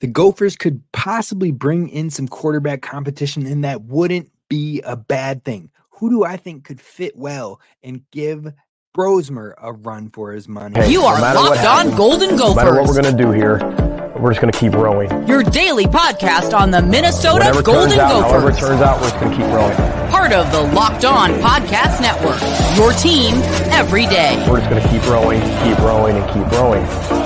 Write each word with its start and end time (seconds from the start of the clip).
the 0.00 0.06
Gophers 0.06 0.56
could 0.56 0.82
possibly 0.92 1.50
bring 1.50 1.88
in 1.88 2.10
some 2.10 2.28
quarterback 2.28 2.82
competition, 2.82 3.46
and 3.46 3.64
that 3.64 3.82
wouldn't 3.82 4.30
be 4.48 4.80
a 4.82 4.96
bad 4.96 5.44
thing. 5.44 5.70
Who 5.92 6.10
do 6.10 6.24
I 6.24 6.36
think 6.36 6.64
could 6.64 6.80
fit 6.80 7.16
well 7.16 7.60
and 7.82 8.02
give 8.10 8.52
Brosmer 8.96 9.54
a 9.58 9.72
run 9.72 10.10
for 10.10 10.32
his 10.32 10.48
money? 10.48 10.78
Hey, 10.78 10.92
you 10.92 11.02
are 11.02 11.18
no 11.18 11.40
locked 11.40 11.56
happens, 11.56 11.92
on 11.92 11.96
Golden 11.96 12.36
Gophers. 12.36 12.54
No 12.54 12.54
matter 12.54 12.74
what 12.74 12.86
we're 12.86 13.00
going 13.00 13.16
to 13.16 13.22
do 13.22 13.30
here, 13.30 13.58
we're 14.18 14.30
just 14.30 14.40
going 14.40 14.52
to 14.52 14.58
keep 14.58 14.72
rowing. 14.72 15.10
Your 15.26 15.42
daily 15.42 15.84
podcast 15.84 16.58
on 16.58 16.70
the 16.70 16.82
Minnesota 16.82 17.38
Whatever 17.38 17.62
Golden 17.62 17.98
out, 17.98 18.10
Gophers. 18.10 18.30
However 18.30 18.50
it 18.50 18.58
turns 18.58 18.82
out, 18.82 19.00
we're 19.00 19.08
just 19.08 19.20
going 19.20 19.30
to 19.30 19.36
keep 19.38 19.46
rowing. 19.46 19.76
Part 20.10 20.32
of 20.32 20.50
the 20.52 20.62
Locked 20.74 21.04
On 21.06 21.30
Podcast 21.40 22.00
Network. 22.02 22.40
Your 22.76 22.92
team 22.92 23.34
every 23.72 24.06
day. 24.06 24.44
We're 24.48 24.60
just 24.60 24.70
going 24.70 24.82
to 24.82 24.88
keep 24.88 25.02
rowing, 25.08 25.40
keep 25.64 25.78
rowing, 25.78 26.16
and 26.16 26.26
keep 26.32 26.50
rowing. 26.52 27.25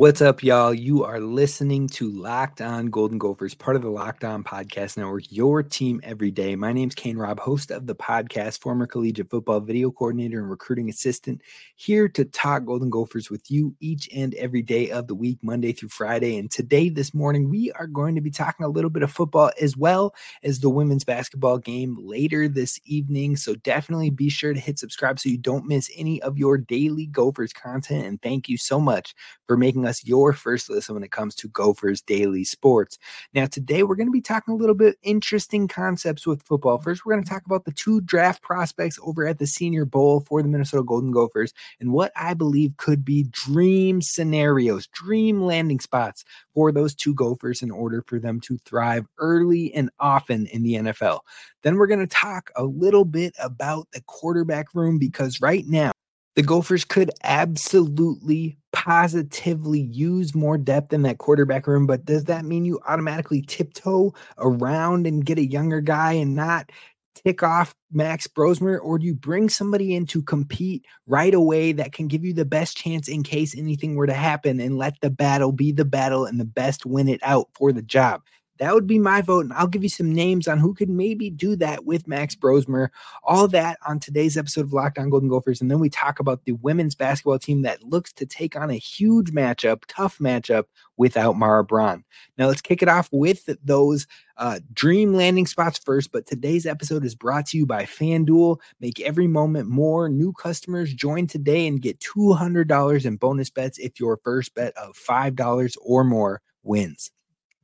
What's 0.00 0.22
up, 0.22 0.42
y'all? 0.42 0.72
You 0.72 1.04
are 1.04 1.20
listening 1.20 1.86
to 1.88 2.10
Locked 2.10 2.62
On 2.62 2.86
Golden 2.86 3.18
Gophers, 3.18 3.52
part 3.52 3.76
of 3.76 3.82
the 3.82 3.90
Locked 3.90 4.24
On 4.24 4.42
Podcast 4.42 4.96
Network, 4.96 5.24
your 5.30 5.62
team 5.62 6.00
every 6.02 6.30
day. 6.30 6.56
My 6.56 6.72
name's 6.72 6.94
Kane 6.94 7.18
Rob, 7.18 7.38
host 7.38 7.70
of 7.70 7.86
the 7.86 7.94
podcast, 7.94 8.62
former 8.62 8.86
collegiate 8.86 9.28
football 9.28 9.60
video 9.60 9.90
coordinator 9.90 10.40
and 10.40 10.48
recruiting 10.48 10.88
assistant, 10.88 11.42
here 11.76 12.08
to 12.08 12.24
talk 12.24 12.64
Golden 12.64 12.88
Gophers 12.88 13.28
with 13.28 13.50
you 13.50 13.76
each 13.80 14.08
and 14.14 14.32
every 14.36 14.62
day 14.62 14.88
of 14.88 15.06
the 15.06 15.14
week, 15.14 15.38
Monday 15.42 15.72
through 15.72 15.90
Friday. 15.90 16.38
And 16.38 16.50
today, 16.50 16.88
this 16.88 17.12
morning, 17.12 17.50
we 17.50 17.70
are 17.72 17.86
going 17.86 18.14
to 18.14 18.22
be 18.22 18.30
talking 18.30 18.64
a 18.64 18.70
little 18.70 18.88
bit 18.88 19.02
of 19.02 19.12
football 19.12 19.50
as 19.60 19.76
well 19.76 20.14
as 20.42 20.60
the 20.60 20.70
women's 20.70 21.04
basketball 21.04 21.58
game 21.58 21.98
later 22.00 22.48
this 22.48 22.80
evening. 22.86 23.36
So 23.36 23.54
definitely 23.54 24.08
be 24.08 24.30
sure 24.30 24.54
to 24.54 24.60
hit 24.60 24.78
subscribe 24.78 25.20
so 25.20 25.28
you 25.28 25.36
don't 25.36 25.68
miss 25.68 25.90
any 25.94 26.22
of 26.22 26.38
your 26.38 26.56
daily 26.56 27.04
Gophers 27.04 27.52
content. 27.52 28.06
And 28.06 28.22
thank 28.22 28.48
you 28.48 28.56
so 28.56 28.80
much 28.80 29.14
for 29.46 29.58
making 29.58 29.84
us 29.84 29.89
us 29.90 30.06
your 30.06 30.32
first 30.32 30.70
listen 30.70 30.94
when 30.94 31.04
it 31.04 31.10
comes 31.10 31.34
to 31.34 31.48
Gophers 31.48 32.00
Daily 32.00 32.44
Sports. 32.44 32.96
Now, 33.34 33.46
today 33.46 33.82
we're 33.82 33.96
going 33.96 34.06
to 34.06 34.12
be 34.12 34.22
talking 34.22 34.54
a 34.54 34.56
little 34.56 34.74
bit 34.74 34.96
interesting 35.02 35.68
concepts 35.68 36.26
with 36.26 36.42
football. 36.44 36.78
First, 36.78 37.04
we're 37.04 37.12
going 37.12 37.24
to 37.24 37.28
talk 37.28 37.44
about 37.44 37.64
the 37.64 37.72
two 37.72 38.00
draft 38.00 38.40
prospects 38.40 38.98
over 39.02 39.26
at 39.26 39.38
the 39.38 39.46
Senior 39.46 39.84
Bowl 39.84 40.20
for 40.20 40.42
the 40.42 40.48
Minnesota 40.48 40.84
Golden 40.84 41.10
Gophers 41.10 41.52
and 41.80 41.92
what 41.92 42.12
I 42.16 42.32
believe 42.34 42.76
could 42.76 43.04
be 43.04 43.24
dream 43.30 44.00
scenarios, 44.00 44.86
dream 44.86 45.42
landing 45.42 45.80
spots 45.80 46.24
for 46.54 46.70
those 46.72 46.94
two 46.94 47.12
Gophers 47.14 47.60
in 47.60 47.70
order 47.70 48.02
for 48.06 48.18
them 48.18 48.40
to 48.42 48.58
thrive 48.58 49.06
early 49.18 49.74
and 49.74 49.90
often 49.98 50.46
in 50.46 50.62
the 50.62 50.74
NFL. 50.74 51.20
Then 51.62 51.76
we're 51.76 51.88
going 51.88 52.00
to 52.00 52.06
talk 52.06 52.50
a 52.54 52.64
little 52.64 53.04
bit 53.04 53.34
about 53.42 53.88
the 53.92 54.00
quarterback 54.02 54.74
room 54.74 54.98
because 54.98 55.40
right 55.40 55.66
now, 55.66 55.92
the 56.36 56.42
Gophers 56.42 56.84
could 56.84 57.10
absolutely, 57.24 58.56
positively 58.72 59.80
use 59.80 60.34
more 60.34 60.56
depth 60.56 60.92
in 60.92 61.02
that 61.02 61.18
quarterback 61.18 61.66
room. 61.66 61.86
But 61.86 62.04
does 62.04 62.24
that 62.24 62.44
mean 62.44 62.64
you 62.64 62.80
automatically 62.86 63.42
tiptoe 63.42 64.14
around 64.38 65.06
and 65.06 65.24
get 65.24 65.38
a 65.38 65.46
younger 65.46 65.80
guy 65.80 66.12
and 66.12 66.34
not 66.34 66.70
tick 67.14 67.42
off 67.42 67.74
Max 67.92 68.26
Brosmer? 68.28 68.78
Or 68.80 68.98
do 68.98 69.06
you 69.06 69.14
bring 69.14 69.48
somebody 69.48 69.94
in 69.94 70.06
to 70.06 70.22
compete 70.22 70.86
right 71.06 71.34
away 71.34 71.72
that 71.72 71.92
can 71.92 72.06
give 72.06 72.24
you 72.24 72.32
the 72.32 72.44
best 72.44 72.76
chance 72.76 73.08
in 73.08 73.22
case 73.24 73.56
anything 73.58 73.96
were 73.96 74.06
to 74.06 74.14
happen 74.14 74.60
and 74.60 74.78
let 74.78 74.94
the 75.00 75.10
battle 75.10 75.50
be 75.52 75.72
the 75.72 75.84
battle 75.84 76.24
and 76.26 76.38
the 76.38 76.44
best 76.44 76.86
win 76.86 77.08
it 77.08 77.20
out 77.24 77.48
for 77.54 77.72
the 77.72 77.82
job? 77.82 78.22
That 78.60 78.74
would 78.74 78.86
be 78.86 78.98
my 78.98 79.22
vote. 79.22 79.46
And 79.46 79.54
I'll 79.54 79.66
give 79.66 79.82
you 79.82 79.88
some 79.88 80.12
names 80.12 80.46
on 80.46 80.58
who 80.58 80.74
could 80.74 80.90
maybe 80.90 81.30
do 81.30 81.56
that 81.56 81.86
with 81.86 82.06
Max 82.06 82.36
Brosmer. 82.36 82.90
All 83.24 83.48
that 83.48 83.78
on 83.86 83.98
today's 83.98 84.36
episode 84.36 84.66
of 84.66 84.74
Locked 84.74 84.98
On 84.98 85.08
Golden 85.08 85.30
Gophers. 85.30 85.62
And 85.62 85.70
then 85.70 85.80
we 85.80 85.88
talk 85.88 86.20
about 86.20 86.44
the 86.44 86.52
women's 86.52 86.94
basketball 86.94 87.38
team 87.38 87.62
that 87.62 87.82
looks 87.82 88.12
to 88.12 88.26
take 88.26 88.56
on 88.56 88.68
a 88.68 88.74
huge 88.74 89.30
matchup, 89.30 89.84
tough 89.88 90.18
matchup 90.18 90.64
without 90.98 91.38
Mara 91.38 91.64
Braun. 91.64 92.04
Now 92.36 92.48
let's 92.48 92.60
kick 92.60 92.82
it 92.82 92.88
off 92.88 93.08
with 93.10 93.48
those 93.64 94.06
uh, 94.36 94.60
dream 94.74 95.14
landing 95.14 95.46
spots 95.46 95.78
first. 95.78 96.12
But 96.12 96.26
today's 96.26 96.66
episode 96.66 97.02
is 97.02 97.14
brought 97.14 97.46
to 97.46 97.56
you 97.56 97.64
by 97.64 97.84
FanDuel. 97.84 98.58
Make 98.78 99.00
every 99.00 99.26
moment 99.26 99.70
more. 99.70 100.10
New 100.10 100.34
customers 100.34 100.92
join 100.92 101.26
today 101.26 101.66
and 101.66 101.80
get 101.80 101.98
$200 102.00 103.06
in 103.06 103.16
bonus 103.16 103.48
bets 103.48 103.78
if 103.78 103.98
your 103.98 104.18
first 104.22 104.54
bet 104.54 104.76
of 104.76 104.98
$5 104.98 105.76
or 105.80 106.04
more 106.04 106.42
wins 106.62 107.10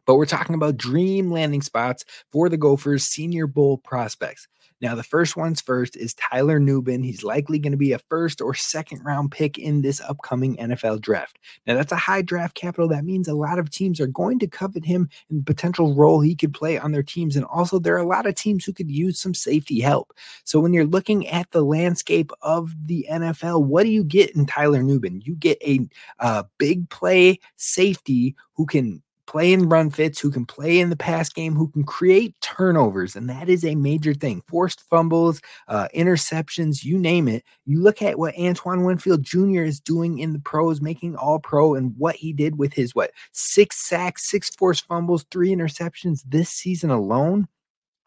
but 0.06 0.16
we're 0.16 0.26
talking 0.26 0.54
about 0.54 0.76
dream 0.76 1.30
landing 1.30 1.62
spots 1.62 2.04
for 2.32 2.48
the 2.48 2.56
Gophers 2.56 3.04
Senior 3.04 3.46
Bowl 3.46 3.78
prospects. 3.78 4.48
Now, 4.82 4.94
the 4.94 5.02
first 5.02 5.36
one's 5.36 5.62
first 5.62 5.96
is 5.96 6.12
Tyler 6.14 6.60
Nubin. 6.60 7.02
He's 7.02 7.24
likely 7.24 7.58
going 7.58 7.72
to 7.72 7.78
be 7.78 7.92
a 7.92 7.98
first 8.10 8.42
or 8.42 8.52
second 8.52 9.02
round 9.04 9.30
pick 9.30 9.56
in 9.56 9.80
this 9.80 10.02
upcoming 10.02 10.56
NFL 10.56 11.00
draft. 11.00 11.38
Now, 11.66 11.74
that's 11.74 11.92
a 11.92 11.96
high 11.96 12.20
draft 12.20 12.54
capital. 12.54 12.86
That 12.88 13.04
means 13.04 13.26
a 13.26 13.34
lot 13.34 13.58
of 13.58 13.70
teams 13.70 14.00
are 14.00 14.06
going 14.06 14.38
to 14.40 14.46
covet 14.46 14.84
him 14.84 15.08
and 15.30 15.40
the 15.40 15.44
potential 15.44 15.94
role 15.94 16.20
he 16.20 16.34
could 16.34 16.52
play 16.52 16.78
on 16.78 16.92
their 16.92 17.02
teams. 17.02 17.36
And 17.36 17.46
also, 17.46 17.78
there 17.78 17.94
are 17.94 17.98
a 17.98 18.06
lot 18.06 18.26
of 18.26 18.34
teams 18.34 18.64
who 18.66 18.74
could 18.74 18.90
use 18.90 19.18
some 19.18 19.32
safety 19.32 19.80
help. 19.80 20.12
So, 20.44 20.60
when 20.60 20.74
you're 20.74 20.84
looking 20.84 21.26
at 21.28 21.50
the 21.52 21.64
landscape 21.64 22.30
of 22.42 22.74
the 22.84 23.06
NFL, 23.10 23.64
what 23.64 23.84
do 23.84 23.88
you 23.88 24.04
get 24.04 24.36
in 24.36 24.44
Tyler 24.44 24.82
Nubin? 24.82 25.24
You 25.24 25.36
get 25.36 25.56
a 25.62 25.80
uh, 26.18 26.42
big 26.58 26.90
play 26.90 27.40
safety 27.56 28.36
who 28.52 28.66
can 28.66 29.02
play 29.26 29.52
in 29.52 29.68
run 29.68 29.90
fits, 29.90 30.20
who 30.20 30.30
can 30.30 30.46
play 30.46 30.80
in 30.80 30.90
the 30.90 30.96
pass 30.96 31.28
game, 31.28 31.54
who 31.54 31.68
can 31.68 31.84
create 31.84 32.34
turnovers. 32.40 33.16
And 33.16 33.28
that 33.28 33.48
is 33.48 33.64
a 33.64 33.74
major 33.74 34.14
thing. 34.14 34.42
Forced 34.48 34.80
fumbles, 34.82 35.40
uh, 35.68 35.88
interceptions, 35.94 36.84
you 36.84 36.98
name 36.98 37.28
it. 37.28 37.44
You 37.64 37.82
look 37.82 38.02
at 38.02 38.18
what 38.18 38.38
Antoine 38.38 38.84
Winfield 38.84 39.22
Jr. 39.22 39.62
is 39.62 39.80
doing 39.80 40.18
in 40.18 40.32
the 40.32 40.38
pros, 40.40 40.80
making 40.80 41.16
all 41.16 41.38
pro, 41.38 41.74
and 41.74 41.94
what 41.96 42.16
he 42.16 42.32
did 42.32 42.58
with 42.58 42.72
his 42.72 42.94
what 42.94 43.10
six 43.32 43.76
sacks, 43.86 44.28
six 44.30 44.50
forced 44.54 44.86
fumbles, 44.86 45.24
three 45.30 45.50
interceptions 45.50 46.22
this 46.26 46.50
season 46.50 46.90
alone. 46.90 47.48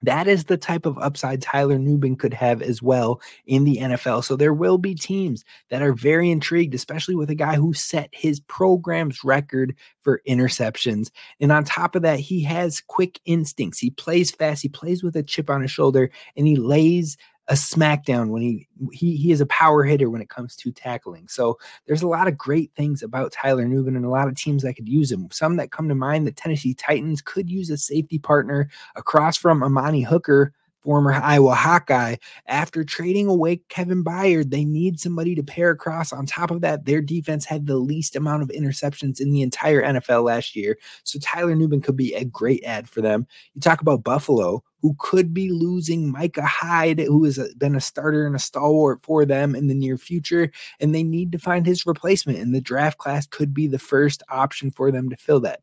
That 0.02 0.28
is 0.28 0.46
the 0.46 0.58
type 0.58 0.86
of 0.86 0.98
upside 0.98 1.42
Tyler 1.42 1.78
Nubin 1.78 2.18
could 2.18 2.34
have 2.34 2.62
as 2.62 2.82
well 2.82 3.22
in 3.46 3.66
the 3.66 3.78
NFL. 3.78 4.24
So 4.24 4.36
there 4.36 4.54
will 4.54 4.78
be 4.78 4.96
teams 4.96 5.44
that 5.70 5.82
are 5.82 5.94
very 5.94 6.32
intrigued, 6.32 6.74
especially 6.74 7.16
with 7.16 7.30
a 7.30 7.36
guy 7.36 7.56
who 7.56 7.74
set 7.74 8.10
his 8.14 8.40
program's 8.42 9.24
record 9.24 9.76
for 10.02 10.22
interceptions. 10.28 11.12
And 11.40 11.52
on 11.52 11.64
top 11.64 11.96
of 11.96 12.02
that, 12.04 12.20
he 12.20 12.42
has 12.44 12.82
quick 12.82 13.20
instincts. 13.26 13.80
He 13.80 13.90
plays 13.90 14.32
fast, 14.32 14.62
he 14.62 14.70
plays 14.70 15.04
with 15.04 15.16
a 15.16 15.24
chip 15.24 15.50
on 15.50 15.62
his 15.62 15.72
shoulder, 15.72 16.10
and 16.38 16.48
he 16.48 16.56
lays 16.56 17.18
a 17.50 17.54
smackdown 17.54 18.30
when 18.30 18.42
he 18.42 18.68
he 18.94 19.18
he 19.18 19.32
is 19.32 19.42
a 19.42 19.46
power 19.48 19.84
hitter 19.84 20.10
when 20.10 20.22
it 20.22 20.30
comes 20.30 20.56
to 20.56 20.72
tackling. 20.72 21.28
So 21.28 21.58
there's 21.88 22.04
a 22.04 22.08
lot 22.08 22.28
of 22.28 22.38
great 22.38 22.72
things 22.76 23.02
about 23.02 23.32
Tyler 23.32 23.66
Nubin 23.66 23.96
and 23.96 24.06
a 24.06 24.10
lot 24.10 24.28
of 24.28 24.36
teams 24.36 24.64
that 24.64 24.76
could 24.76 24.88
use 24.88 25.12
him. 25.12 25.28
Some 25.32 25.58
that 25.58 25.72
come 25.72 25.90
to 25.90 25.96
mind, 25.96 26.28
the 26.28 26.32
Tennessee 26.32 26.76
Titans 26.76 27.22
could 27.22 27.50
use 27.50 27.70
a 27.72 27.78
safety 27.78 28.20
partner 28.20 28.70
across 28.96 29.36
from 29.36 29.64
Amani 29.64 30.04
Hooker 30.04 30.54
former 30.82 31.14
Iowa 31.14 31.56
Hawkeye. 31.56 32.16
After 32.48 32.84
trading 32.84 33.28
away 33.28 33.62
Kevin 33.70 34.04
Byard, 34.04 34.50
they 34.50 34.64
need 34.64 35.00
somebody 35.00 35.36
to 35.36 35.44
pair 35.44 35.72
across. 35.72 36.14
On 36.14 36.26
top 36.26 36.52
of 36.52 36.62
that, 36.62 36.86
their 36.86 37.02
defense 37.02 37.46
had 37.46 37.66
the 37.66 37.78
least 37.78 38.16
amount 38.16 38.44
of 38.44 38.50
interceptions 38.50 39.20
in 39.20 39.31
the 39.31 39.42
entire 39.42 39.84
NFL 39.84 40.24
last 40.24 40.56
year. 40.56 40.78
So 41.04 41.20
Tyler 41.20 41.56
Nubin 41.56 41.84
could 41.84 41.98
be 41.98 42.14
a 42.14 42.26
great 42.26 42.64
add 42.64 42.88
for 42.88 43.02
them. 43.02 43.28
You 43.54 43.62
talk 43.62 43.81
about 43.81 44.04
Buffalo, 44.04 44.64
who 44.81 44.95
could 45.00 45.34
be 45.34 45.51
losing 45.51 46.12
Micah 46.12 46.45
Hyde, 46.45 47.00
who 47.00 47.23
has 47.25 47.38
uh, 47.40 47.47
been 47.57 47.75
a 47.75 47.81
starter 47.81 48.25
and 48.25 48.35
a 48.35 48.40
stalwart 48.40 49.00
for 49.03 49.25
them 49.25 49.56
in 49.56 49.67
the 49.67 49.73
near 49.73 49.97
future, 49.97 50.51
and 50.79 50.94
they 50.94 51.03
need 51.03 51.31
to 51.31 51.40
find 51.40 51.66
his 51.66 51.85
replacement. 51.85 52.40
And 52.40 52.53
the 52.53 52.62
draft 52.62 52.98
class 52.98 53.27
could 53.27 53.54
be 53.54 53.68
the 53.68 53.80
first 53.80 54.24
option 54.30 54.71
for 54.71 54.92
them 54.92 55.09
to 55.09 55.18
fill 55.18 55.42
that. 55.42 55.62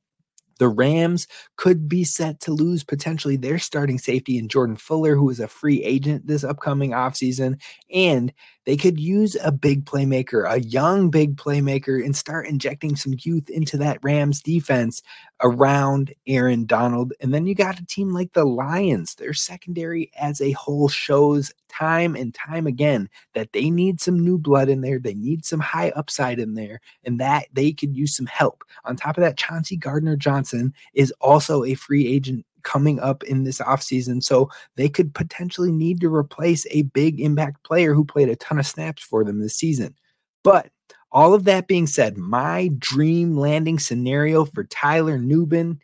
The 0.59 0.69
Rams 0.69 1.27
could 1.57 1.89
be 1.89 2.05
set 2.05 2.41
to 2.41 2.53
lose 2.53 2.83
potentially 2.83 3.37
their 3.37 3.59
starting 3.59 3.99
safety 3.99 4.39
in 4.39 4.49
Jordan 4.49 4.77
Fuller, 4.77 5.15
who 5.15 5.29
is 5.29 5.41
a 5.41 5.49
free 5.49 5.83
agent 5.83 6.27
this 6.27 6.45
upcoming 6.45 6.93
offseason. 6.93 7.61
And 7.93 8.33
they 8.67 8.77
could 8.77 8.99
use 8.99 9.37
a 9.43 9.53
big 9.53 9.85
playmaker, 9.85 10.45
a 10.51 10.61
young 10.61 11.09
big 11.09 11.37
playmaker, 11.37 12.05
and 12.05 12.17
start 12.17 12.49
injecting 12.49 12.97
some 12.97 13.15
youth 13.21 13.49
into 13.49 13.79
that 13.79 14.03
Rams 14.03 14.43
defense 14.43 15.03
around 15.41 16.13
Aaron 16.27 16.67
Donald. 16.67 17.13
And 17.21 17.33
then 17.33 17.47
you 17.47 17.55
got 17.55 17.79
a 17.79 17.87
team 17.87 18.11
like 18.11 18.33
the 18.33 18.45
Lions. 18.45 19.15
Their 19.15 19.35
secondary 19.35 20.11
as 20.19 20.41
a 20.41 20.51
whole 20.53 20.89
shows 20.89 21.53
time 21.69 22.17
and 22.17 22.35
time 22.35 22.67
again 22.67 23.09
that 23.35 23.53
they 23.53 23.71
need 23.71 24.01
some 24.01 24.19
new 24.19 24.37
blood 24.37 24.69
in 24.69 24.81
there. 24.81 24.99
They 24.99 25.15
need 25.15 25.45
some 25.45 25.61
high 25.61 25.91
upside 25.91 26.41
in 26.41 26.55
there, 26.55 26.81
and 27.05 27.21
that 27.21 27.47
they 27.53 27.73
could 27.73 27.97
use 27.97 28.17
some 28.17 28.27
help. 28.27 28.65
On 28.85 28.97
top 28.97 29.17
of 29.17 29.23
that, 29.23 29.37
Chauncey 29.37 29.77
Gardner 29.77 30.17
Johnson 30.17 30.75
is 30.93 31.13
also 31.21 31.63
a 31.63 31.75
free 31.75 32.07
agent 32.09 32.45
coming 32.67 32.99
up 33.01 33.23
in 33.25 33.45
this 33.45 33.61
offseason. 33.61 34.23
So 34.23 34.51
they 34.75 34.91
could 34.91 35.15
potentially 35.15 35.73
need 35.73 36.01
to 36.01 36.15
replace 36.15 36.67
a 36.73 36.83
big 36.83 37.21
impact 37.21 37.63
player 37.65 37.95
who 37.95 38.05
played 38.05 38.29
a 38.29 38.37
ton 38.37 38.59
of 38.59 38.67
snaps 38.67 39.03
for 39.03 39.25
them 39.25 39.41
this 39.41 39.55
season. 39.55 39.95
But 40.43 40.71
All 41.13 41.33
of 41.33 41.45
that 41.45 41.69
being 41.69 41.87
said, 41.87 42.19
my 42.19 42.69
dream 42.79 43.37
landing 43.39 43.79
scenario 43.79 44.45
for 44.45 44.65
Tyler 44.65 45.19
Nubin 45.19 45.79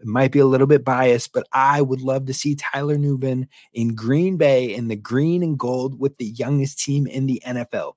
it 0.00 0.06
might 0.06 0.30
be 0.30 0.38
a 0.38 0.46
little 0.46 0.68
bit 0.68 0.84
biased, 0.84 1.32
but 1.32 1.46
I 1.52 1.82
would 1.82 2.00
love 2.00 2.26
to 2.26 2.34
see 2.34 2.54
Tyler 2.54 2.96
Nubin 2.96 3.48
in 3.72 3.94
Green 3.96 4.36
Bay 4.36 4.72
in 4.72 4.86
the 4.86 4.96
green 4.96 5.42
and 5.42 5.58
gold 5.58 5.98
with 5.98 6.16
the 6.18 6.26
youngest 6.26 6.78
team 6.78 7.06
in 7.06 7.26
the 7.26 7.42
NFL. 7.44 7.94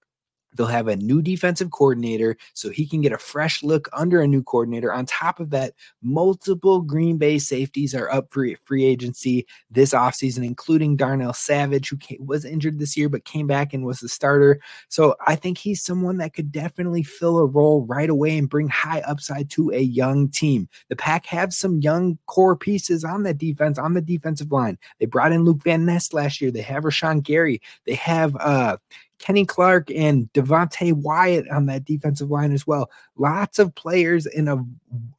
They'll 0.55 0.67
have 0.67 0.87
a 0.87 0.95
new 0.95 1.21
defensive 1.21 1.71
coordinator 1.71 2.37
so 2.53 2.69
he 2.69 2.85
can 2.85 3.01
get 3.01 3.13
a 3.13 3.17
fresh 3.17 3.63
look 3.63 3.87
under 3.93 4.21
a 4.21 4.27
new 4.27 4.43
coordinator. 4.43 4.93
On 4.93 5.05
top 5.05 5.39
of 5.39 5.49
that, 5.51 5.73
multiple 6.01 6.81
Green 6.81 7.17
Bay 7.17 7.39
safeties 7.39 7.95
are 7.95 8.11
up 8.11 8.31
for 8.31 8.47
free 8.65 8.85
agency 8.85 9.45
this 9.69 9.93
offseason, 9.93 10.45
including 10.45 10.95
Darnell 10.95 11.33
Savage, 11.33 11.89
who 11.89 11.97
came, 11.97 12.25
was 12.25 12.45
injured 12.45 12.79
this 12.79 12.97
year 12.97 13.09
but 13.09 13.25
came 13.25 13.47
back 13.47 13.73
and 13.73 13.85
was 13.85 13.99
the 13.99 14.09
starter. 14.09 14.59
So 14.89 15.15
I 15.25 15.35
think 15.35 15.57
he's 15.57 15.83
someone 15.83 16.17
that 16.17 16.33
could 16.33 16.51
definitely 16.51 17.03
fill 17.03 17.39
a 17.39 17.45
role 17.45 17.85
right 17.85 18.09
away 18.09 18.37
and 18.37 18.49
bring 18.49 18.67
high 18.67 19.01
upside 19.01 19.49
to 19.51 19.71
a 19.71 19.79
young 19.79 20.29
team. 20.29 20.67
The 20.89 20.95
Pack 20.95 21.25
have 21.27 21.53
some 21.53 21.79
young 21.79 22.17
core 22.27 22.55
pieces 22.55 23.03
on 23.03 23.23
that 23.23 23.37
defense, 23.37 23.77
on 23.77 23.93
the 23.93 24.01
defensive 24.01 24.51
line. 24.51 24.77
They 24.99 25.05
brought 25.05 25.31
in 25.31 25.45
Luke 25.45 25.63
Van 25.63 25.85
Ness 25.85 26.13
last 26.13 26.41
year. 26.41 26.51
They 26.51 26.61
have 26.61 26.83
Rashan 26.83 27.23
Gary. 27.23 27.61
They 27.85 27.95
have 27.95 28.35
uh 28.37 28.77
Kenny 29.21 29.45
Clark 29.45 29.89
and 29.91 30.31
Devonte 30.33 30.93
Wyatt 30.93 31.49
on 31.49 31.67
that 31.67 31.85
defensive 31.85 32.31
line 32.31 32.51
as 32.51 32.65
well. 32.65 32.89
Lots 33.15 33.59
of 33.59 33.73
players 33.75 34.25
in 34.25 34.47
a, 34.47 34.57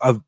a 0.01 0.21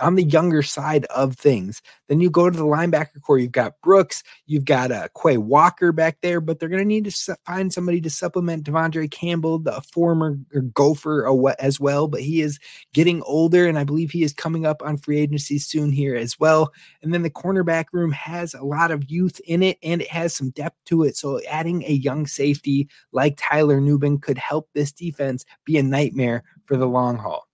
on 0.00 0.14
the 0.14 0.24
younger 0.24 0.62
side 0.62 1.04
of 1.06 1.36
things. 1.36 1.82
Then 2.08 2.20
you 2.20 2.30
go 2.30 2.48
to 2.48 2.56
the 2.56 2.64
linebacker 2.64 3.20
core. 3.22 3.38
You've 3.38 3.52
got 3.52 3.80
Brooks, 3.82 4.22
you've 4.46 4.64
got 4.64 4.90
uh, 4.92 5.08
Quay 5.20 5.38
Walker 5.38 5.92
back 5.92 6.18
there, 6.22 6.40
but 6.40 6.58
they're 6.58 6.68
going 6.68 6.82
to 6.82 6.88
need 6.88 7.04
to 7.04 7.10
su- 7.10 7.34
find 7.46 7.72
somebody 7.72 8.00
to 8.00 8.10
supplement 8.10 8.64
De'Vondre 8.64 9.10
Campbell, 9.10 9.58
the 9.58 9.80
former 9.92 10.38
Gopher 10.74 11.26
as 11.58 11.80
well. 11.80 12.08
But 12.08 12.20
he 12.22 12.40
is 12.40 12.58
getting 12.92 13.22
older, 13.22 13.66
and 13.66 13.78
I 13.78 13.84
believe 13.84 14.10
he 14.10 14.22
is 14.22 14.32
coming 14.32 14.66
up 14.66 14.82
on 14.82 14.96
free 14.96 15.18
agency 15.18 15.58
soon 15.58 15.90
here 15.92 16.16
as 16.16 16.38
well. 16.38 16.72
And 17.02 17.12
then 17.12 17.22
the 17.22 17.30
cornerback 17.30 17.86
room 17.92 18.12
has 18.12 18.54
a 18.54 18.62
lot 18.62 18.90
of 18.90 19.10
youth 19.10 19.40
in 19.46 19.62
it, 19.62 19.78
and 19.82 20.02
it 20.02 20.08
has 20.08 20.34
some 20.34 20.50
depth 20.50 20.76
to 20.86 21.04
it. 21.04 21.16
So 21.16 21.40
adding 21.48 21.82
a 21.84 21.92
young 21.92 22.26
safety 22.26 22.88
like 23.12 23.34
Tyler 23.38 23.80
Nubin 23.80 24.20
could 24.20 24.38
help 24.38 24.68
this 24.74 24.92
defense 24.92 25.44
be 25.64 25.78
a 25.78 25.82
nightmare 25.82 26.44
for 26.66 26.76
the 26.76 26.86
long 26.86 27.16
haul. 27.16 27.48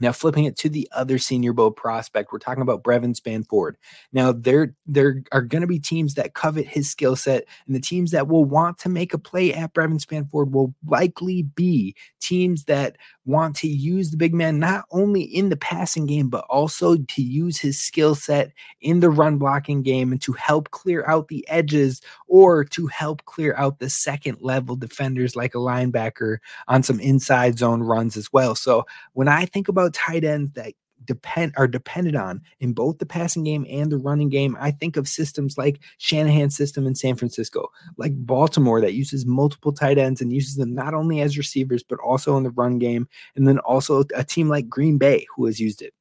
Now, 0.00 0.12
flipping 0.12 0.44
it 0.44 0.56
to 0.58 0.68
the 0.68 0.88
other 0.92 1.18
Senior 1.18 1.52
Bowl 1.52 1.70
prospect, 1.70 2.32
we're 2.32 2.38
talking 2.38 2.62
about 2.62 2.82
Brevyn 2.82 3.14
Spann-Ford. 3.14 3.76
Now, 4.12 4.32
there 4.32 4.74
there 4.86 5.22
are 5.32 5.42
going 5.42 5.60
to 5.60 5.68
be 5.68 5.78
teams 5.78 6.14
that 6.14 6.34
covet 6.34 6.66
his 6.66 6.90
skill 6.90 7.16
set, 7.16 7.44
and 7.66 7.76
the 7.76 7.80
teams 7.80 8.10
that 8.10 8.28
will 8.28 8.44
want 8.44 8.78
to 8.78 8.88
make 8.88 9.14
a 9.14 9.18
play 9.18 9.52
at 9.52 9.72
Brevyn 9.74 9.98
Spann-Ford 9.98 10.52
will 10.52 10.74
likely 10.86 11.42
be 11.42 11.94
teams 12.20 12.64
that 12.64 12.96
want 13.24 13.54
to 13.56 13.68
use 13.68 14.10
the 14.10 14.16
big 14.16 14.34
man 14.34 14.58
not 14.58 14.84
only 14.90 15.22
in 15.22 15.48
the 15.48 15.56
passing 15.56 16.06
game, 16.06 16.28
but 16.28 16.44
also 16.48 16.96
to 16.96 17.22
use 17.22 17.58
his 17.58 17.78
skill 17.78 18.14
set 18.14 18.52
in 18.80 19.00
the 19.00 19.10
run 19.10 19.38
blocking 19.38 19.82
game 19.82 20.12
and 20.12 20.20
to 20.22 20.32
help 20.32 20.70
clear 20.70 21.04
out 21.06 21.28
the 21.28 21.46
edges 21.48 22.00
or 22.26 22.64
to 22.64 22.86
help 22.88 23.24
clear 23.26 23.54
out 23.56 23.78
the 23.78 23.90
second 23.90 24.38
level 24.40 24.74
defenders 24.76 25.36
like 25.36 25.54
a 25.54 25.58
linebacker 25.58 26.38
on 26.68 26.82
some 26.82 26.98
inside 27.00 27.58
zone 27.58 27.82
runs 27.82 28.16
as 28.16 28.32
well. 28.32 28.54
So 28.54 28.84
when 29.12 29.28
I 29.28 29.46
think 29.46 29.68
about 29.68 29.89
tight 29.90 30.24
ends 30.24 30.52
that 30.52 30.74
depend 31.04 31.52
are 31.56 31.66
dependent 31.66 32.16
on 32.16 32.42
in 32.60 32.72
both 32.72 32.98
the 32.98 33.06
passing 33.06 33.42
game 33.42 33.66
and 33.68 33.90
the 33.90 33.98
running 33.98 34.28
game. 34.28 34.56
I 34.60 34.70
think 34.70 34.96
of 34.96 35.08
systems 35.08 35.56
like 35.56 35.80
Shanahan's 35.98 36.56
system 36.56 36.86
in 36.86 36.94
San 36.94 37.16
Francisco, 37.16 37.68
like 37.96 38.12
Baltimore 38.14 38.80
that 38.80 38.94
uses 38.94 39.26
multiple 39.26 39.72
tight 39.72 39.98
ends 39.98 40.20
and 40.20 40.32
uses 40.32 40.56
them 40.56 40.74
not 40.74 40.94
only 40.94 41.20
as 41.20 41.38
receivers 41.38 41.82
but 41.82 41.98
also 42.00 42.36
in 42.36 42.42
the 42.42 42.50
run 42.50 42.78
game, 42.78 43.08
and 43.34 43.48
then 43.48 43.58
also 43.60 44.04
a 44.14 44.24
team 44.24 44.48
like 44.48 44.68
Green 44.68 44.98
Bay 44.98 45.26
who 45.34 45.46
has 45.46 45.58
used 45.60 45.82
it. 45.82 45.94